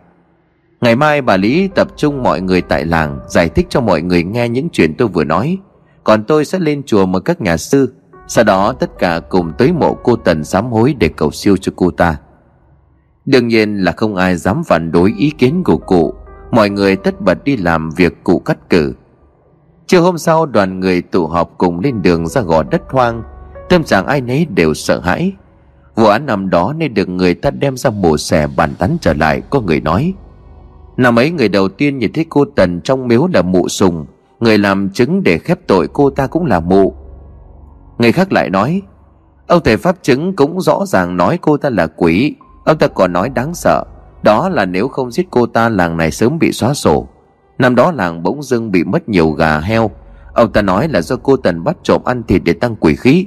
[0.80, 4.22] Ngày mai bà Lý tập trung mọi người tại làng, Giải thích cho mọi người
[4.22, 5.58] nghe những chuyện tôi vừa nói
[6.04, 7.94] còn tôi sẽ lên chùa mời các nhà sư,
[8.28, 11.72] Sau đó tất cả cùng tới mộ cô Tần sám hối để cầu siêu cho
[11.76, 12.16] cô ta.
[13.26, 16.14] Đương nhiên là không ai dám phản đối ý kiến của cụ,
[16.50, 18.94] Mọi người tất bật đi làm việc cụ cắt cử.
[19.86, 23.22] Chiều hôm sau, đoàn người tụ họp cùng lên đường ra gò đất hoang,
[23.68, 25.32] Tâm trạng ai nấy đều sợ hãi.
[25.94, 29.14] Vụ án năm đó nên được người ta đem ra mổ xẻ bàn tán trở
[29.14, 30.14] lại, Có người nói,
[30.96, 34.06] Năm ấy người đầu tiên nhìn thấy cô Tần trong miếu là mụ sùng
[34.40, 36.94] Người làm chứng để khép tội cô ta cũng là mụ
[37.98, 38.82] Người khác lại nói,
[39.46, 42.34] Ông thầy pháp chứng cũng rõ ràng nói cô ta là quỷ.
[42.64, 43.84] Ông ta còn nói đáng sợ,
[44.22, 47.08] Đó là nếu không giết cô ta, làng này sớm bị xóa sổ.
[47.58, 49.90] Năm đó làng bỗng dưng bị mất nhiều gà heo.
[50.34, 53.26] Ông ta nói là do cô Tần bắt trộm ăn thịt để tăng quỷ khí.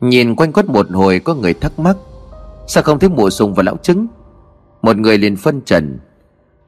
[0.00, 1.96] Nhìn quanh quất một hồi, có người thắc mắc,
[2.66, 4.06] Sao không thấy mùa sùng và lão trứng?
[4.82, 5.98] Một người liền phân trần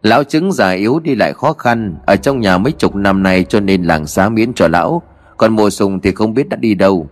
[0.07, 3.45] Lão chứng già yếu đi lại khó khăn, Ở trong nhà mấy chục năm nay
[3.45, 5.03] cho nên làng xá miễn cho lão,
[5.37, 7.07] Còn mùa sùng thì không biết đã đi đâu.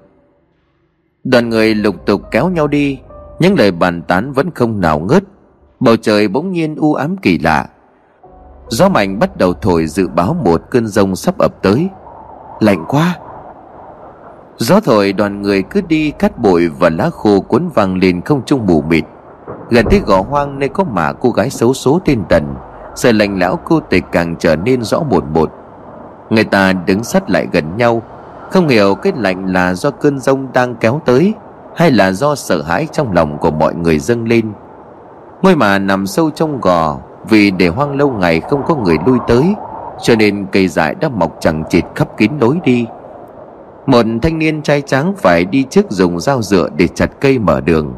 [1.25, 2.99] Đoàn người lục tục kéo nhau đi,
[3.39, 5.23] Những lời bàn tán vẫn không nào ngớt.
[5.81, 7.67] Bầu trời bỗng nhiên u ám kỳ lạ.
[8.69, 11.89] Gió mạnh bắt đầu thổi dự báo một cơn rông sắp ập tới.
[12.61, 13.19] Lạnh quá.
[14.57, 18.43] Gió thổi đoàn người cứ đi cắt bụi và lá khô cuốn văng lên không
[18.47, 19.05] trung mù mịt.
[19.71, 22.55] Gần tới gò hoang nơi có mả cô gái xấu số tên Tần.
[22.95, 25.51] Sự lạnh lẽo cô tịch càng trở nên rõ một một
[26.31, 28.03] Người ta đứng sát lại gần nhau,
[28.51, 31.35] Không hiểu cái lạnh là do cơn rông đang kéo tới,
[31.77, 34.53] Hay là do sợ hãi trong lòng của mọi người dâng lên.
[35.43, 36.97] Ngôi mà nằm sâu trong gò,
[37.29, 39.55] Vì để hoang lâu ngày không có người lui tới,
[40.03, 42.87] Cho nên cây dại đã mọc chẳng chịt khắp kín lối đi.
[43.87, 47.61] Một thanh niên trai tráng phải đi trước dùng dao dựa để chặt cây mở
[47.61, 47.95] đường.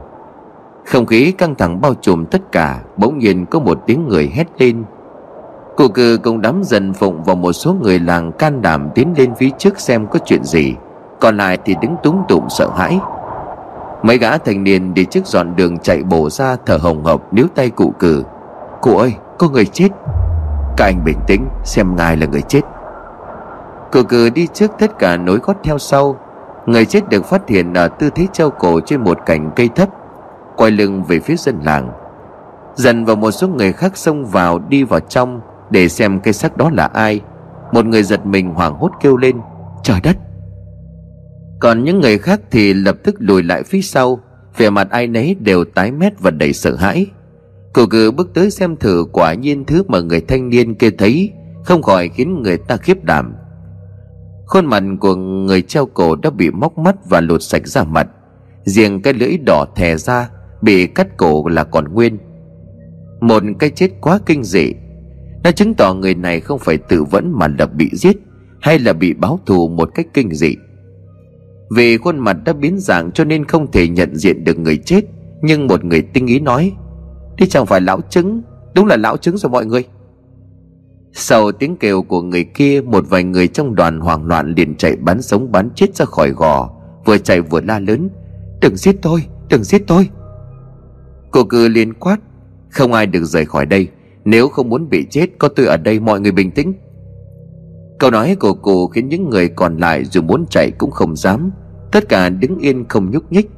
[0.87, 4.47] Không khí căng thẳng bao trùm tất cả, Bỗng nhiên có một tiếng người hét
[4.59, 4.85] lên.
[5.77, 9.35] Cụ cư cùng đám dần phụng vào một số người làng can đảm tiến lên
[9.35, 10.75] phía trước xem có chuyện gì.
[11.21, 12.99] Còn lại thì đứng túng tụng sợ hãi.
[14.03, 17.47] Mấy gã thanh niên đi trước dọn đường chạy bổ ra thở hồng hộc, níu
[17.55, 18.25] tay cụ cử.
[18.81, 19.89] Cụ ơi, có người chết.
[20.77, 22.63] Các anh bình tĩnh, xem ngài là người chết.
[23.93, 26.17] Cụ cử đi trước tất cả nối gót theo sau.
[26.67, 29.89] Người chết được phát hiện ở tư thế treo cổ trên một cành cây thấp.
[30.57, 31.91] Quay lưng về phía dân làng.
[32.75, 35.41] Dần và một số người khác xông vào đi vào trong
[35.71, 37.21] Để xem cây xác đó là ai.
[37.73, 39.37] Một người giật mình hoảng hốt kêu lên,
[39.83, 40.17] Trời đất!
[41.61, 44.21] Còn những người khác thì lập tức lùi lại phía sau,
[44.57, 47.07] Vẻ mặt ai nấy đều tái mét và đầy sợ hãi.
[47.75, 51.33] Cử cử bước tới xem thử quả nhiên thứ mà người thanh niên kia thấy,
[51.65, 53.35] Không khỏi khiến người ta khiếp đảm.
[54.47, 58.07] Khuôn mặt của người treo cổ đã bị móc mắt và lột sạch da mặt.
[58.65, 60.29] Riêng cái lưỡi đỏ thè ra
[60.63, 62.19] Bị cắt cổ là còn nguyên.
[63.21, 64.73] Một cái chết quá kinh dị.
[65.45, 68.17] Nó chứng tỏ người này không phải tự vẫn mà là bị giết
[68.61, 70.57] Hay là bị báo thù một cách kinh dị.
[71.71, 75.01] Vì khuôn mặt đã biến dạng cho nên không thể nhận diện được người chết
[75.43, 76.73] Nhưng một người tinh ý nói
[77.39, 78.43] Đây chẳng phải lão trứng
[78.75, 79.85] Đúng là lão trứng rồi mọi người.
[81.13, 84.97] Sau tiếng kêu của người kia Một vài người trong đoàn hoảng loạn liền chạy
[84.97, 86.71] bắn sống bắn chết ra khỏi gò
[87.05, 88.09] Vừa chạy vừa la lớn
[88.61, 90.09] Đừng giết tôi, đừng giết tôi.
[91.37, 92.21] Cô cư liên quát,
[92.71, 93.89] Không ai được rời khỏi đây.
[94.25, 96.73] Nếu không muốn bị chết, có tôi ở đây, mọi người bình tĩnh.
[97.99, 101.51] Câu nói của cô khiến những người còn lại dù muốn chạy cũng không dám.
[101.93, 103.51] Tất cả đứng yên không nhúc nhích.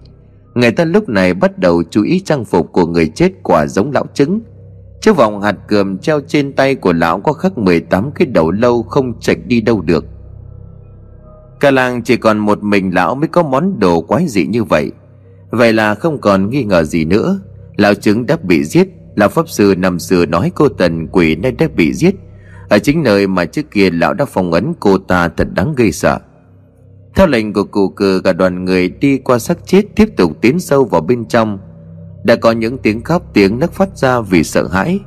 [0.54, 3.92] Người ta lúc này bắt đầu chú ý trang phục của người chết quả giống
[3.92, 4.40] lão trứng.
[5.00, 8.82] Chiếc vòng hạt cườm treo trên tay của lão có khắc 18 cái đầu lâu
[8.82, 10.04] không chạch đi đâu được.
[11.60, 14.92] Cả làng chỉ còn một mình lão mới có món đồ quái dị như vậy.
[15.50, 17.40] Vậy là không còn nghi ngờ gì nữa.
[17.78, 18.88] Lão chứng đã bị giết.
[19.16, 22.14] Lão Pháp Sư năm xưa nói cô Tần quỷ nay đã bị giết.
[22.68, 25.92] Ở chính nơi mà trước kia lão đã phong ấn, cô ta thật đáng gây
[25.92, 26.18] sợ.
[27.14, 30.60] Theo lệnh của cụ cử cả đoàn người đi qua xác chết, Tiếp tục tiến
[30.60, 31.58] sâu vào bên trong.
[32.24, 35.00] Đã có những tiếng khóc, tiếng nấc phát ra vì sợ hãi.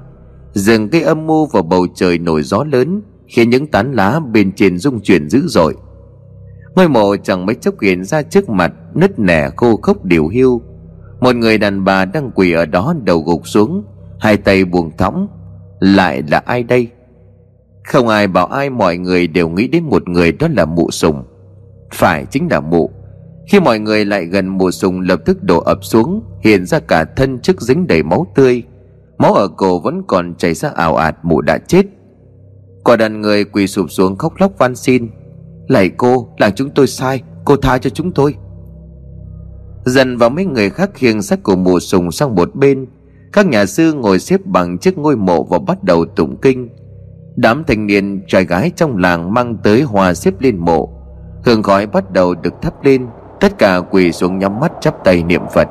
[0.53, 4.51] Rừng cây âm mưu vào bầu trời nổi gió lớn, khiến những tán lá bên
[4.51, 5.75] trên rung chuyển dữ dội.
[6.75, 10.61] Ngôi mộ chẳng mấy chốc hiện ra trước mặt, nứt nẻ khô khốc điều hưu
[11.21, 13.83] một người đàn bà đang quỳ ở đó đầu gục xuống,
[14.19, 15.27] hai tay buông thõng.
[15.79, 16.87] Lại là ai đây?
[17.83, 21.23] Không ai bảo ai mọi người đều nghĩ đến một người đó là mụ sùng.
[21.93, 22.91] Phải chính là mụ.
[23.47, 27.05] Khi mọi người lại gần mụ sùng lập tức đổ ập xuống, hiện ra cả
[27.15, 28.63] thân chức dính đầy máu tươi.
[29.17, 31.85] Máu ở cổ vẫn còn chảy ra ảo ạt, mụ đã chết.
[32.83, 35.09] Quả đàn người quỳ sụp xuống khóc lóc van xin.
[35.67, 38.35] Lạy cô, là chúng tôi sai, cô tha cho chúng tôi
[39.85, 42.87] dần và mấy người khác khiêng xác của mù sùng sang một bên,
[43.33, 46.69] các nhà sư ngồi xếp bằng trước ngôi mộ và bắt đầu tụng kinh.
[47.35, 50.89] Đám thanh niên trai gái trong làng mang tới hòa xếp lên mộ.
[51.45, 53.07] Hương khói bắt đầu được thắp lên,
[53.39, 55.67] tất cả quỳ xuống nhắm mắt chắp tay niệm phật.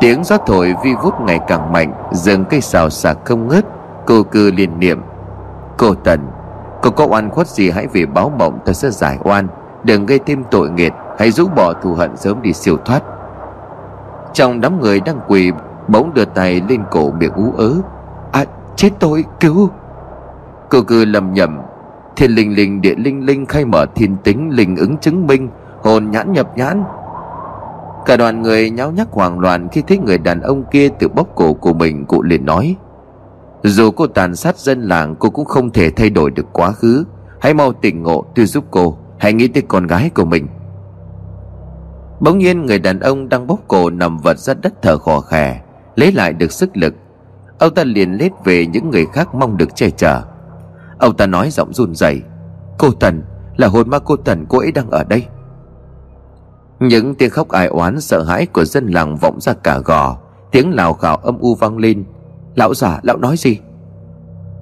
[0.00, 3.64] Tiếng gió thổi vi vút ngày càng mạnh rừng cây xào xạc không ngớt,
[4.06, 5.00] cô cư liền niệm.
[5.78, 6.20] Cô tần,
[6.82, 9.48] Cô có oan khuất gì hãy về báo mộng ta sẽ giải oan,
[9.84, 13.02] Đừng gây thêm tội nghiệt Hãy rũ bỏ thù hận sớm đi siêu thoát.
[14.32, 15.52] Trong đám người đang quỳ,
[15.88, 17.74] Bỗng đưa tay lên cổ miệng ú ớ.
[18.32, 18.44] À
[18.76, 19.70] chết tôi, cứu.
[20.70, 21.58] Cô cứ lầm nhầm.
[22.16, 25.48] Thiên linh linh, địa linh linh khai mở thiên tính Linh ứng chứng minh,
[25.82, 26.84] Hồn nhãn nhập nhãn.
[28.06, 31.28] Cả đoàn người nháo nhác hoảng loạn Khi thấy người đàn ông kia tự bóc
[31.34, 32.76] cổ của mình, Cụ liền nói,
[33.62, 37.04] Dù cô tàn sát dân làng, Cô cũng không thể thay đổi được quá khứ.
[37.40, 38.98] Hãy mau tỉnh ngộ, tôi giúp cô.
[39.18, 40.46] Hãy nghĩ tới con gái của mình.
[42.20, 45.60] Bỗng nhiên người đàn ông đang bóp cổ nằm vật ra đất thở khò khè,
[45.96, 46.94] Lấy lại được sức lực.
[47.58, 50.22] Ông ta liền lết về những người khác mong được che chở.
[50.98, 52.22] Ông ta nói giọng run rẩy,
[52.78, 53.22] Cô Tần,
[53.56, 55.26] Là hồn ma cô Tần cô ấy đang ở đây.
[56.80, 60.18] Những tiếng khóc ai oán, sợ hãi của dân làng vọng ra cả gò.
[60.52, 62.04] Tiếng lào khảo âm u vang lên,
[62.54, 63.58] Lão già, lão nói gì?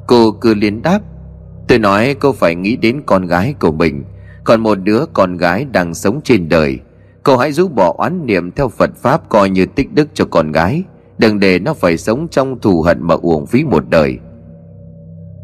[0.07, 1.01] Cô cứ liền đáp,
[1.69, 4.05] Tôi nói cô phải nghĩ đến con gái của mình,
[4.45, 6.81] Còn một đứa con gái đang sống trên đời.
[7.29, 10.53] Cô hãy rũ bỏ oán niệm theo Phật Pháp coi như tích đức cho con
[10.53, 10.85] gái.
[11.19, 14.19] Đừng để nó phải sống trong thù hận mà uổng phí một đời.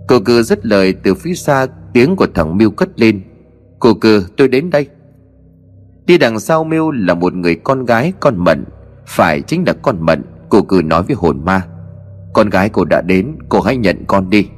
[0.09, 3.22] Cô cư rất lời từ phía xa, tiếng của thằng Miêu cất lên.
[3.78, 4.89] Cô cư, tôi đến đây.
[6.07, 8.64] Đi đằng sau Miêu là một người con gái, con Mận.
[9.07, 11.66] Phải chính là con Mận, Cô cư nói với hồn ma.
[12.32, 14.49] Con gái cô đã đến, Cô hãy nhận con đi.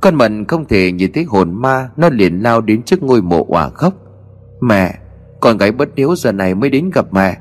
[0.00, 3.46] Con Mận không thể nhìn thấy hồn ma, Nó liền lao đến trước ngôi mộ
[3.48, 3.94] òa khóc
[4.60, 4.98] Mẹ
[5.40, 7.36] con gái bất hiếu giờ này mới đến gặp mẹ.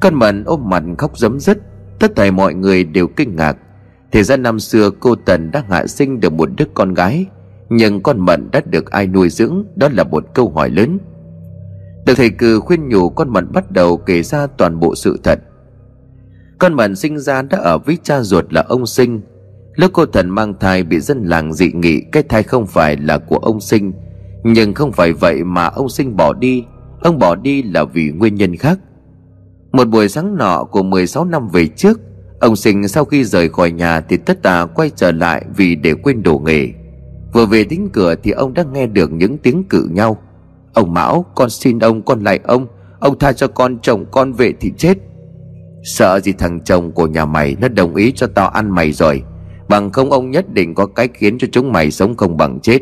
[0.00, 1.58] Con Mận ôm mặt khóc giấm dứt,
[1.98, 3.56] Tất thảy mọi người đều kinh ngạc.
[4.12, 7.26] Thì ra năm xưa cô Tần đã hạ sinh được một đứa con gái,
[7.68, 10.98] Nhưng con Mận đã được ai nuôi dưỡng, Đó là một câu hỏi lớn.
[12.06, 15.38] Được thầy cừ khuyên nhủ, con Mận bắt đầu kể ra toàn bộ sự thật.
[16.58, 19.20] Con Mận sinh ra đã ở với cha ruột là ông Sinh.
[19.74, 23.18] Lúc cô thần mang thai bị dân làng dị nghị, Cái thai không phải là
[23.18, 23.92] của ông Sinh
[24.52, 26.64] nhưng không phải vậy mà ông Sinh bỏ đi.
[27.00, 28.78] Ông bỏ đi là vì nguyên nhân khác.
[29.72, 32.00] Một buổi sáng nọ của 16 năm về trước,
[32.40, 35.94] Ông sinh sau khi rời khỏi nhà Thì tất tà quay trở lại vì để
[35.94, 36.68] quên đồ nghề.
[37.32, 40.16] Vừa về đến cửa thì ông đã nghe được những tiếng cự nhau.
[40.74, 42.66] Ông Mão, con xin ông, con lại ông.
[43.00, 44.98] Ông tha cho con, chồng con về thì chết.
[45.82, 49.22] Sợ gì thằng chồng của nhà mày, Nó đồng ý cho tao ăn mày rồi.
[49.68, 52.78] Bằng không ông nhất định có cái khiến cho chúng mày sống không bằng chết.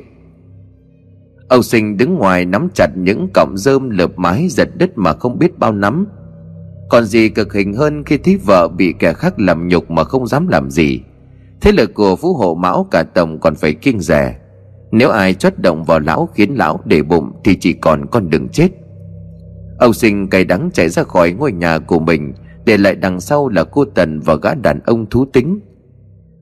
[1.49, 5.39] Ông sinh đứng ngoài nắm chặt những cọng rơm lợp mái giật đứt mà không
[5.39, 6.07] biết bao nắm.
[6.89, 10.27] Còn gì cực hình hơn khi thấy vợ bị kẻ khác làm nhục mà không
[10.27, 11.01] dám làm gì.
[11.61, 14.37] Thế lực của phú hộ mão cả tổng còn phải kiêng rẻ
[14.91, 18.49] Nếu ai chót động vào lão khiến lão để bụng Thì chỉ còn con đường
[18.49, 18.69] chết.
[19.79, 22.33] Ông sinh cay đắng chạy ra khỏi ngôi nhà của mình,
[22.65, 25.61] Để lại đằng sau là cô Tần và gã đàn ông thú tính.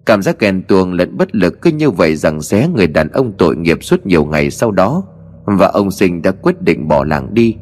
[0.07, 3.33] Cảm giác ghen tuông lẫn bất lực cứ như vậy rằng xé người đàn ông
[3.39, 5.03] tội nghiệp suốt nhiều ngày sau đó,
[5.45, 7.57] Và ông sinh đã quyết định bỏ làng đi.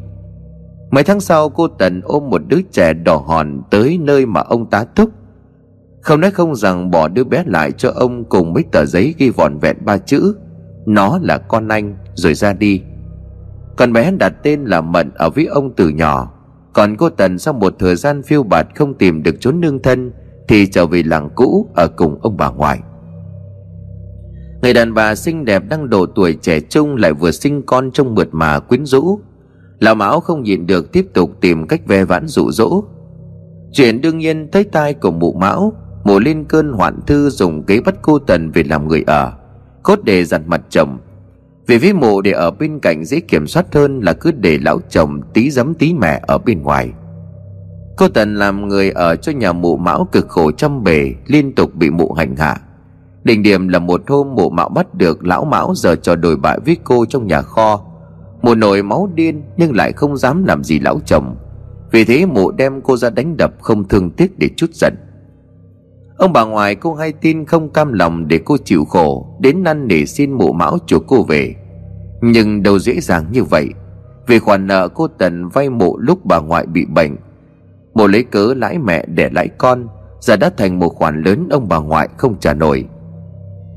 [0.91, 4.71] Mấy tháng sau, cô Tần ôm một đứa trẻ đỏ hòn tới nơi mà ông
[4.71, 5.11] tá thúc.
[6.01, 9.31] Không nói không rằng bỏ đứa bé lại cho ông cùng mấy tờ giấy ghi
[9.31, 10.35] vòn vẹn ba chữ,
[10.87, 12.83] Nó là con anh, rồi ra đi.
[13.77, 16.33] Con bé đặt tên là Mận ở với ông từ nhỏ.
[16.73, 20.13] Còn cô Tần sau một thời gian phiêu bạt không tìm được chốn nương thân
[20.49, 22.81] thì trở về làng cũ ở cùng ông bà ngoại.
[24.63, 28.15] Người đàn bà xinh đẹp đang độ tuổi trẻ trung lại vừa sinh con trong
[28.15, 29.21] mượt mà quyến rũ.
[29.79, 32.85] Lão Mão không nhịn được tiếp tục tìm cách ve vãn dụ dỗ.
[33.73, 35.73] Chuyện đương nhiên thấy tai của mụ Mão,
[36.05, 39.33] Mụ lên cơn hoạn thư dùng kế bắt cô Tần về làm người ở,
[39.83, 40.99] Cốt để dặn mặt chồng.
[41.67, 44.81] Vì với mụ để ở bên cạnh dễ kiểm soát hơn là cứ để lão
[44.91, 46.93] chồng tí giấm tí mẹ ở bên ngoài.
[47.97, 51.75] Cô Tần làm người ở cho nhà mụ Mão cực khổ trăm bề Liên tục
[51.75, 52.57] bị mụ hành hạ.
[53.25, 56.59] Đỉnh điểm là một hôm mụ Mão bắt được lão Mão giờ trò đổi bại
[56.67, 57.85] với cô trong nhà kho.
[58.43, 61.37] Mụ nổi máu điên nhưng lại không dám làm gì lão chồng.
[61.91, 64.95] Vì thế mụ đem cô ra đánh đập không thương tiếc để chút giận.
[66.17, 69.89] Ông bà ngoại cô hay tin không cam lòng để cô chịu khổ, Đến năn
[69.89, 71.55] nỉ xin mụ mão chuộc cô về.
[72.21, 73.69] Nhưng đâu dễ dàng như vậy.
[74.27, 77.17] Vì khoản nợ cô Tần vay mụ lúc bà ngoại bị bệnh
[77.95, 79.89] một lấy cớ lãi mẹ để lãi con,
[80.23, 82.85] Giờ đã thành một khoản lớn ông bà ngoại không trả nổi.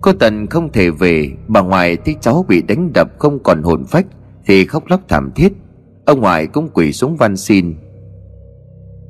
[0.01, 3.83] Cô Tần không thể về, Bà ngoại thấy cháu bị đánh đập không còn hồn
[3.85, 4.05] phách,
[4.45, 5.53] thì khóc lóc thảm thiết.
[6.05, 7.75] Ông ngoại cũng quỳ xuống van xin.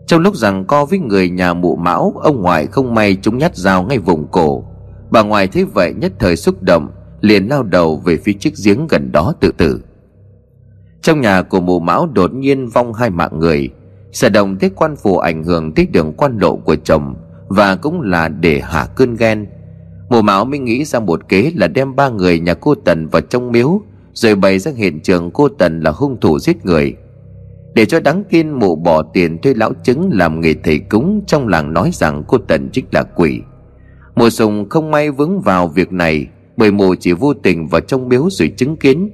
[0.07, 3.55] Trong lúc rằng co với người nhà mụ mão, ông ngoại không may chúng nhát
[3.55, 4.63] dao ngay vùng cổ.
[5.09, 6.89] Bà ngoại thấy vậy nhất thời xúc động,
[7.21, 9.81] liền lao đầu về phía chiếc giếng gần đó tự tử.
[11.01, 13.69] Trong nhà của mụ mão đột nhiên vong hai mạng người
[14.15, 17.15] sở đồng thấy quan phủ ảnh hưởng tới đường quan lộ của chồng
[17.47, 19.47] và cũng là để hạ cơn ghen.
[20.09, 23.21] Mùa mão mới nghĩ ra một kế là đem ba người nhà cô Tần vào
[23.21, 23.81] trong miếu,
[24.13, 26.95] Rồi bày ra hiện trường cô Tần là hung thủ giết người.
[27.73, 31.47] Để cho đáng tin mụ bỏ tiền thuê lão chứng làm nghề thầy cúng Trong
[31.47, 33.41] làng nói rằng cô Tần chính là quỷ.
[34.15, 38.09] Mùa sùng không may vướng vào việc này, Bởi mụ chỉ vô tình vào trong
[38.09, 39.11] miếu rồi chứng kiến.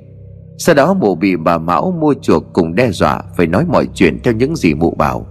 [0.63, 4.19] Sau đó mụ bị bà Mão mua chuộc cùng đe dọa Phải nói mọi chuyện
[4.23, 5.27] theo những gì mụ bảo.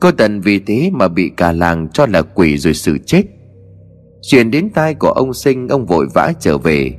[0.00, 3.22] Cô Tần vì thế mà bị cả làng cho là quỷ rồi xử chết.
[4.22, 6.92] Chuyện đến tai của ông Sinh, Ông vội vã trở về.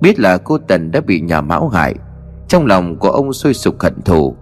[0.00, 1.94] Biết là cô Tần đã bị nhà mão hại,
[2.48, 4.36] Trong lòng của ông sôi sục hận thù.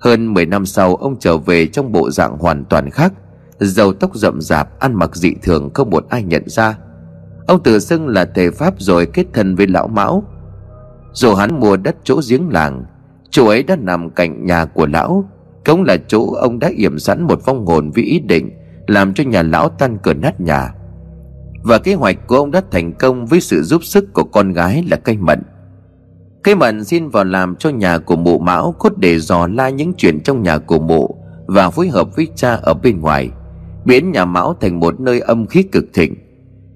[0.00, 3.12] Hơn 10 năm sau, Ông trở về trong bộ dạng hoàn toàn khác
[3.58, 6.78] Dầu tóc rậm rạp, Ăn mặc dị thường không một ai nhận ra.
[7.46, 10.24] Ông tự xưng là tề pháp rồi kết thân với lão mão.
[11.12, 12.84] Dù hắn mua đất chỗ giếng làng,
[13.30, 15.24] Chỗ ấy đã nằm cạnh nhà của lão.
[15.66, 18.50] Cũng là chỗ ông đã yểm sẵn một vong hồn với ý định,
[18.86, 20.74] Làm cho nhà lão tan cửa nát nhà.
[21.62, 24.84] Và kế hoạch của ông đã thành công với sự giúp sức của con gái
[24.90, 25.42] là cây mận.
[26.42, 29.92] Cây mận xin vào làm cho nhà của mụ mão cốt để dò la những
[29.96, 33.30] chuyện trong nhà của mụ Và phối hợp với cha ở bên ngoài,
[33.84, 36.14] Biến nhà mão thành một nơi âm khí cực thịnh.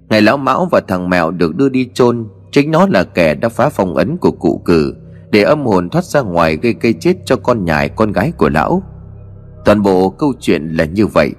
[0.08, 3.48] Ngày lão mão và thằng mèo được đưa đi chôn Chính nó là kẻ đã
[3.48, 4.94] phá phong ấn của cụ cử,
[5.30, 8.48] Để âm hồn thoát ra ngoài gây cây chết cho con nhài con gái của
[8.48, 8.82] lão.
[9.64, 11.32] Toàn bộ câu chuyện là như vậy.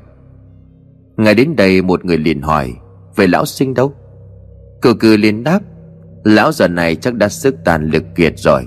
[1.17, 2.73] Ngay đến đây một người liền hỏi,
[3.15, 3.93] về lão sinh đâu?
[4.81, 5.59] Cử cử liền đáp,
[6.23, 8.63] Lão giờ này chắc đã sức tàn lực kiệt rồi.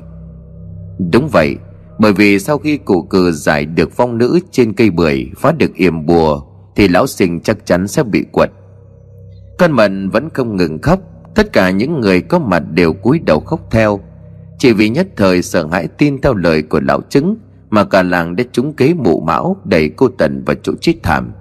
[1.13, 1.57] Đúng vậy,
[1.99, 5.75] Bởi vì sau khi cụ cử giải được phong nữ trên cây bưởi, Phá được
[5.75, 6.43] yểm bùa,
[6.77, 8.51] Thì lão sinh chắc chắn sẽ bị quật.
[9.59, 11.01] Con mận vẫn không ngừng khóc.
[11.39, 14.01] Tất cả những người có mặt đều cúi đầu khóc theo.
[14.59, 17.37] Chỉ vì nhất thời sợ hãi tin theo lời của lão chứng
[17.71, 21.33] Mà cả làng đã trúng kế mụ mão Đẩy cô Tần vào chỗ chết thảm.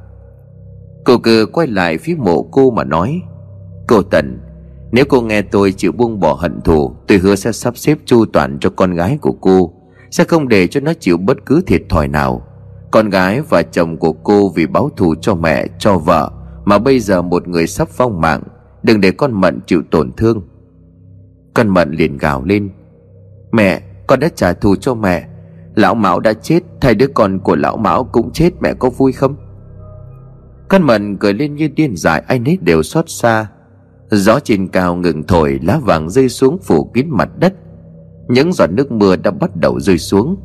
[1.06, 3.22] Cô cử quay lại phía mộ cô mà nói
[3.88, 4.40] Cô Tần
[4.92, 8.26] Nếu cô nghe tôi chịu buông bỏ hận thù Tôi hứa sẽ sắp xếp chu
[8.26, 9.74] toàn cho con gái của cô
[10.12, 12.48] Sẽ không để cho nó chịu bất cứ thiệt thòi nào.
[12.92, 16.32] Con gái và chồng của cô vì báo thù cho mẹ, cho vợ
[16.66, 18.42] Mà bây giờ một người sắp phong mạng
[18.88, 20.42] Đừng để con Mận chịu tổn thương.
[21.54, 22.70] Con Mận liền gào lên.
[23.52, 25.28] Mẹ, con đã trả thù cho mẹ.
[25.76, 29.12] Lão Mão đã chết Thay đứa con của Lão Mão cũng chết Mẹ có vui
[29.12, 29.36] không?
[30.70, 33.48] Con mận cười lên như điên dại ai nấy đều xót xa.
[34.12, 37.54] Gió trên cao ngừng thổi Lá vàng rơi xuống phủ kín mặt đất.
[38.28, 40.38] Những giọt nước mưa đã bắt đầu rơi xuống.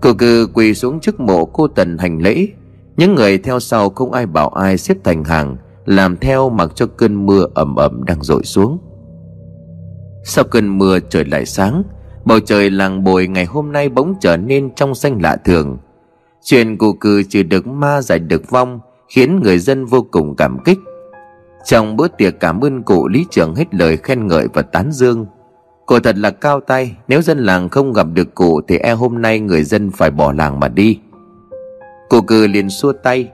[0.00, 2.48] Cô cư quỳ xuống trước mộ cô Tần hành lễ.
[2.96, 5.56] Những người theo sau không ai bảo ai xếp thành hàng.
[5.84, 8.78] Làm theo mặc cho cơn mưa ẩm ẩm đang rội xuống.
[10.24, 11.82] Sau cơn mưa trời lại sáng,
[12.24, 15.78] Bầu trời làng bồi ngày hôm nay bỗng trở nên trong xanh lạ thường.
[16.44, 20.58] Chuyện cụ cư trừ được ma giải được vong khiến người dân vô cùng cảm
[20.64, 20.78] kích.
[21.64, 25.26] Trong bữa tiệc cảm ơn cụ lý trưởng hết lời khen ngợi và tán dương
[25.86, 29.22] cụ thật là cao tay, nếu dân làng không gặp được cụ thì e hôm
[29.22, 30.98] nay người dân phải bỏ làng mà đi.
[32.08, 33.28] Cụ cừ liền xua tay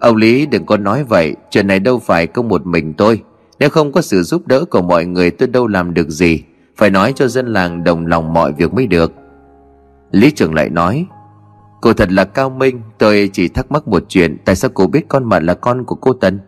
[0.00, 3.22] ông lý đừng có nói vậy, chuyện này đâu phải có một mình tôi.
[3.58, 6.42] Nếu không có sự giúp đỡ của mọi người, tôi đâu làm được gì?
[6.76, 9.12] Phải nói cho dân làng đồng lòng mọi việc mới được.
[10.10, 11.06] Lý trưởng lại nói,
[11.80, 15.08] Cô thật là cao minh, Tôi chỉ thắc mắc một chuyện, Tại sao cô biết
[15.08, 16.40] con Mận là con của cô Tân?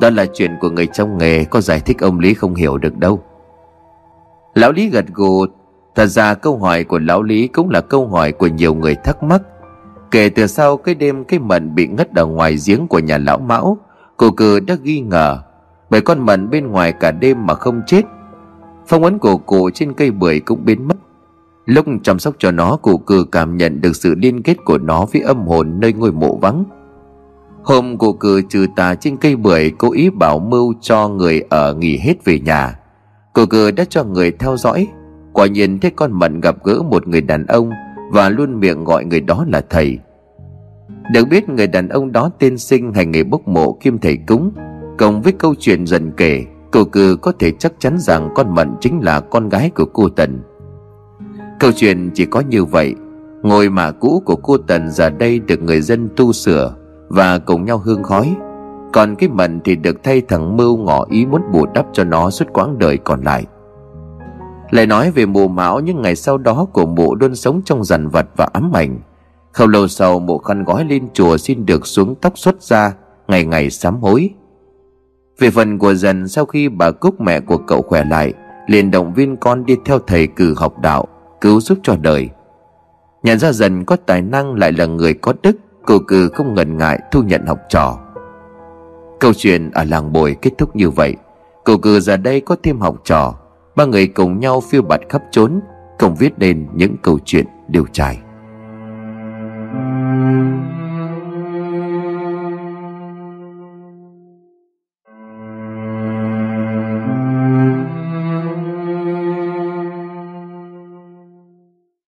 [0.00, 2.96] Đó là chuyện của người trong nghề, Có giải thích ông Lý không hiểu được
[2.96, 3.22] đâu.
[4.54, 5.46] Lão Lý gật gù,
[5.94, 9.22] Thật ra câu hỏi của Lão Lý Cũng là câu hỏi của nhiều người thắc
[9.22, 9.42] mắc.
[10.12, 13.38] Kể từ sau cái đêm cái mận bị ngất ở ngoài giếng của nhà lão
[13.38, 13.78] Mão,
[14.16, 15.38] Cô cử đã ghi ngờ,
[15.90, 18.02] Bởi con mận bên ngoài cả đêm mà không chết.
[18.86, 20.96] Phong ấn của cụ trên cây bưởi cũng biến mất.
[21.66, 25.06] Lúc chăm sóc cho nó, cụ cử cảm nhận được sự liên kết của nó
[25.12, 26.64] với âm hồn nơi ngôi mộ vắng.
[27.64, 31.74] Hôm cụ cử trừ tà trên cây bưởi, cố ý bảo mưu cho người ở
[31.74, 32.78] nghỉ hết về nhà.
[33.32, 34.88] Cụ cử đã cho người theo dõi.
[35.32, 37.70] Quả nhiên thấy con mận gặp gỡ một người đàn ông
[38.12, 39.98] và luôn miệng gọi người đó là thầy.
[41.12, 44.52] Được biết người đàn ông đó tên sinh hành nghề bốc mộ kim thầy cúng,
[44.98, 48.70] Cộng với câu chuyện dần kể, Cô cư có thể chắc chắn rằng con mận
[48.80, 50.40] chính là con gái của cô Tần.
[51.60, 52.94] Câu chuyện chỉ có như vậy,
[53.42, 56.74] Ngôi mả cũ của cô Tần giờ đây được người dân tu sửa
[57.08, 58.36] Và cùng nhau hương khói.
[58.92, 62.30] Còn cái mận thì được thay thằng Mưu ngỏ ý muốn bù đắp cho nó
[62.30, 63.44] suốt quãng đời còn lại.
[64.72, 68.08] Lại nói về mùa mão những ngày sau đó của mụ luôn sống trong dằn
[68.08, 69.00] vật và ám ảnh.
[69.52, 72.92] Không lâu sau, mụ khăn gói lên chùa xin được xuống tóc xuất ra,
[73.28, 74.30] Ngày ngày sám hối.
[75.38, 78.32] Về phần của dần, sau khi bà Cúc mẹ của cậu khỏe lại,
[78.66, 81.08] liền động viên con đi theo thầy cử học đạo,
[81.40, 82.28] cứu giúp cho đời.
[83.22, 85.56] Nhận ra dần có tài năng lại là người có đức
[85.86, 87.98] cô cử không ngần ngại thu nhận học trò.
[89.20, 91.16] Câu chuyện ở làng bồi kết thúc như vậy.
[91.64, 93.34] Cậu cử giờ đây có thêm học trò
[93.76, 95.60] ba người cùng nhau phiêu bạt khắp trốn
[95.98, 98.18] cùng viết nên những câu chuyện điều trải.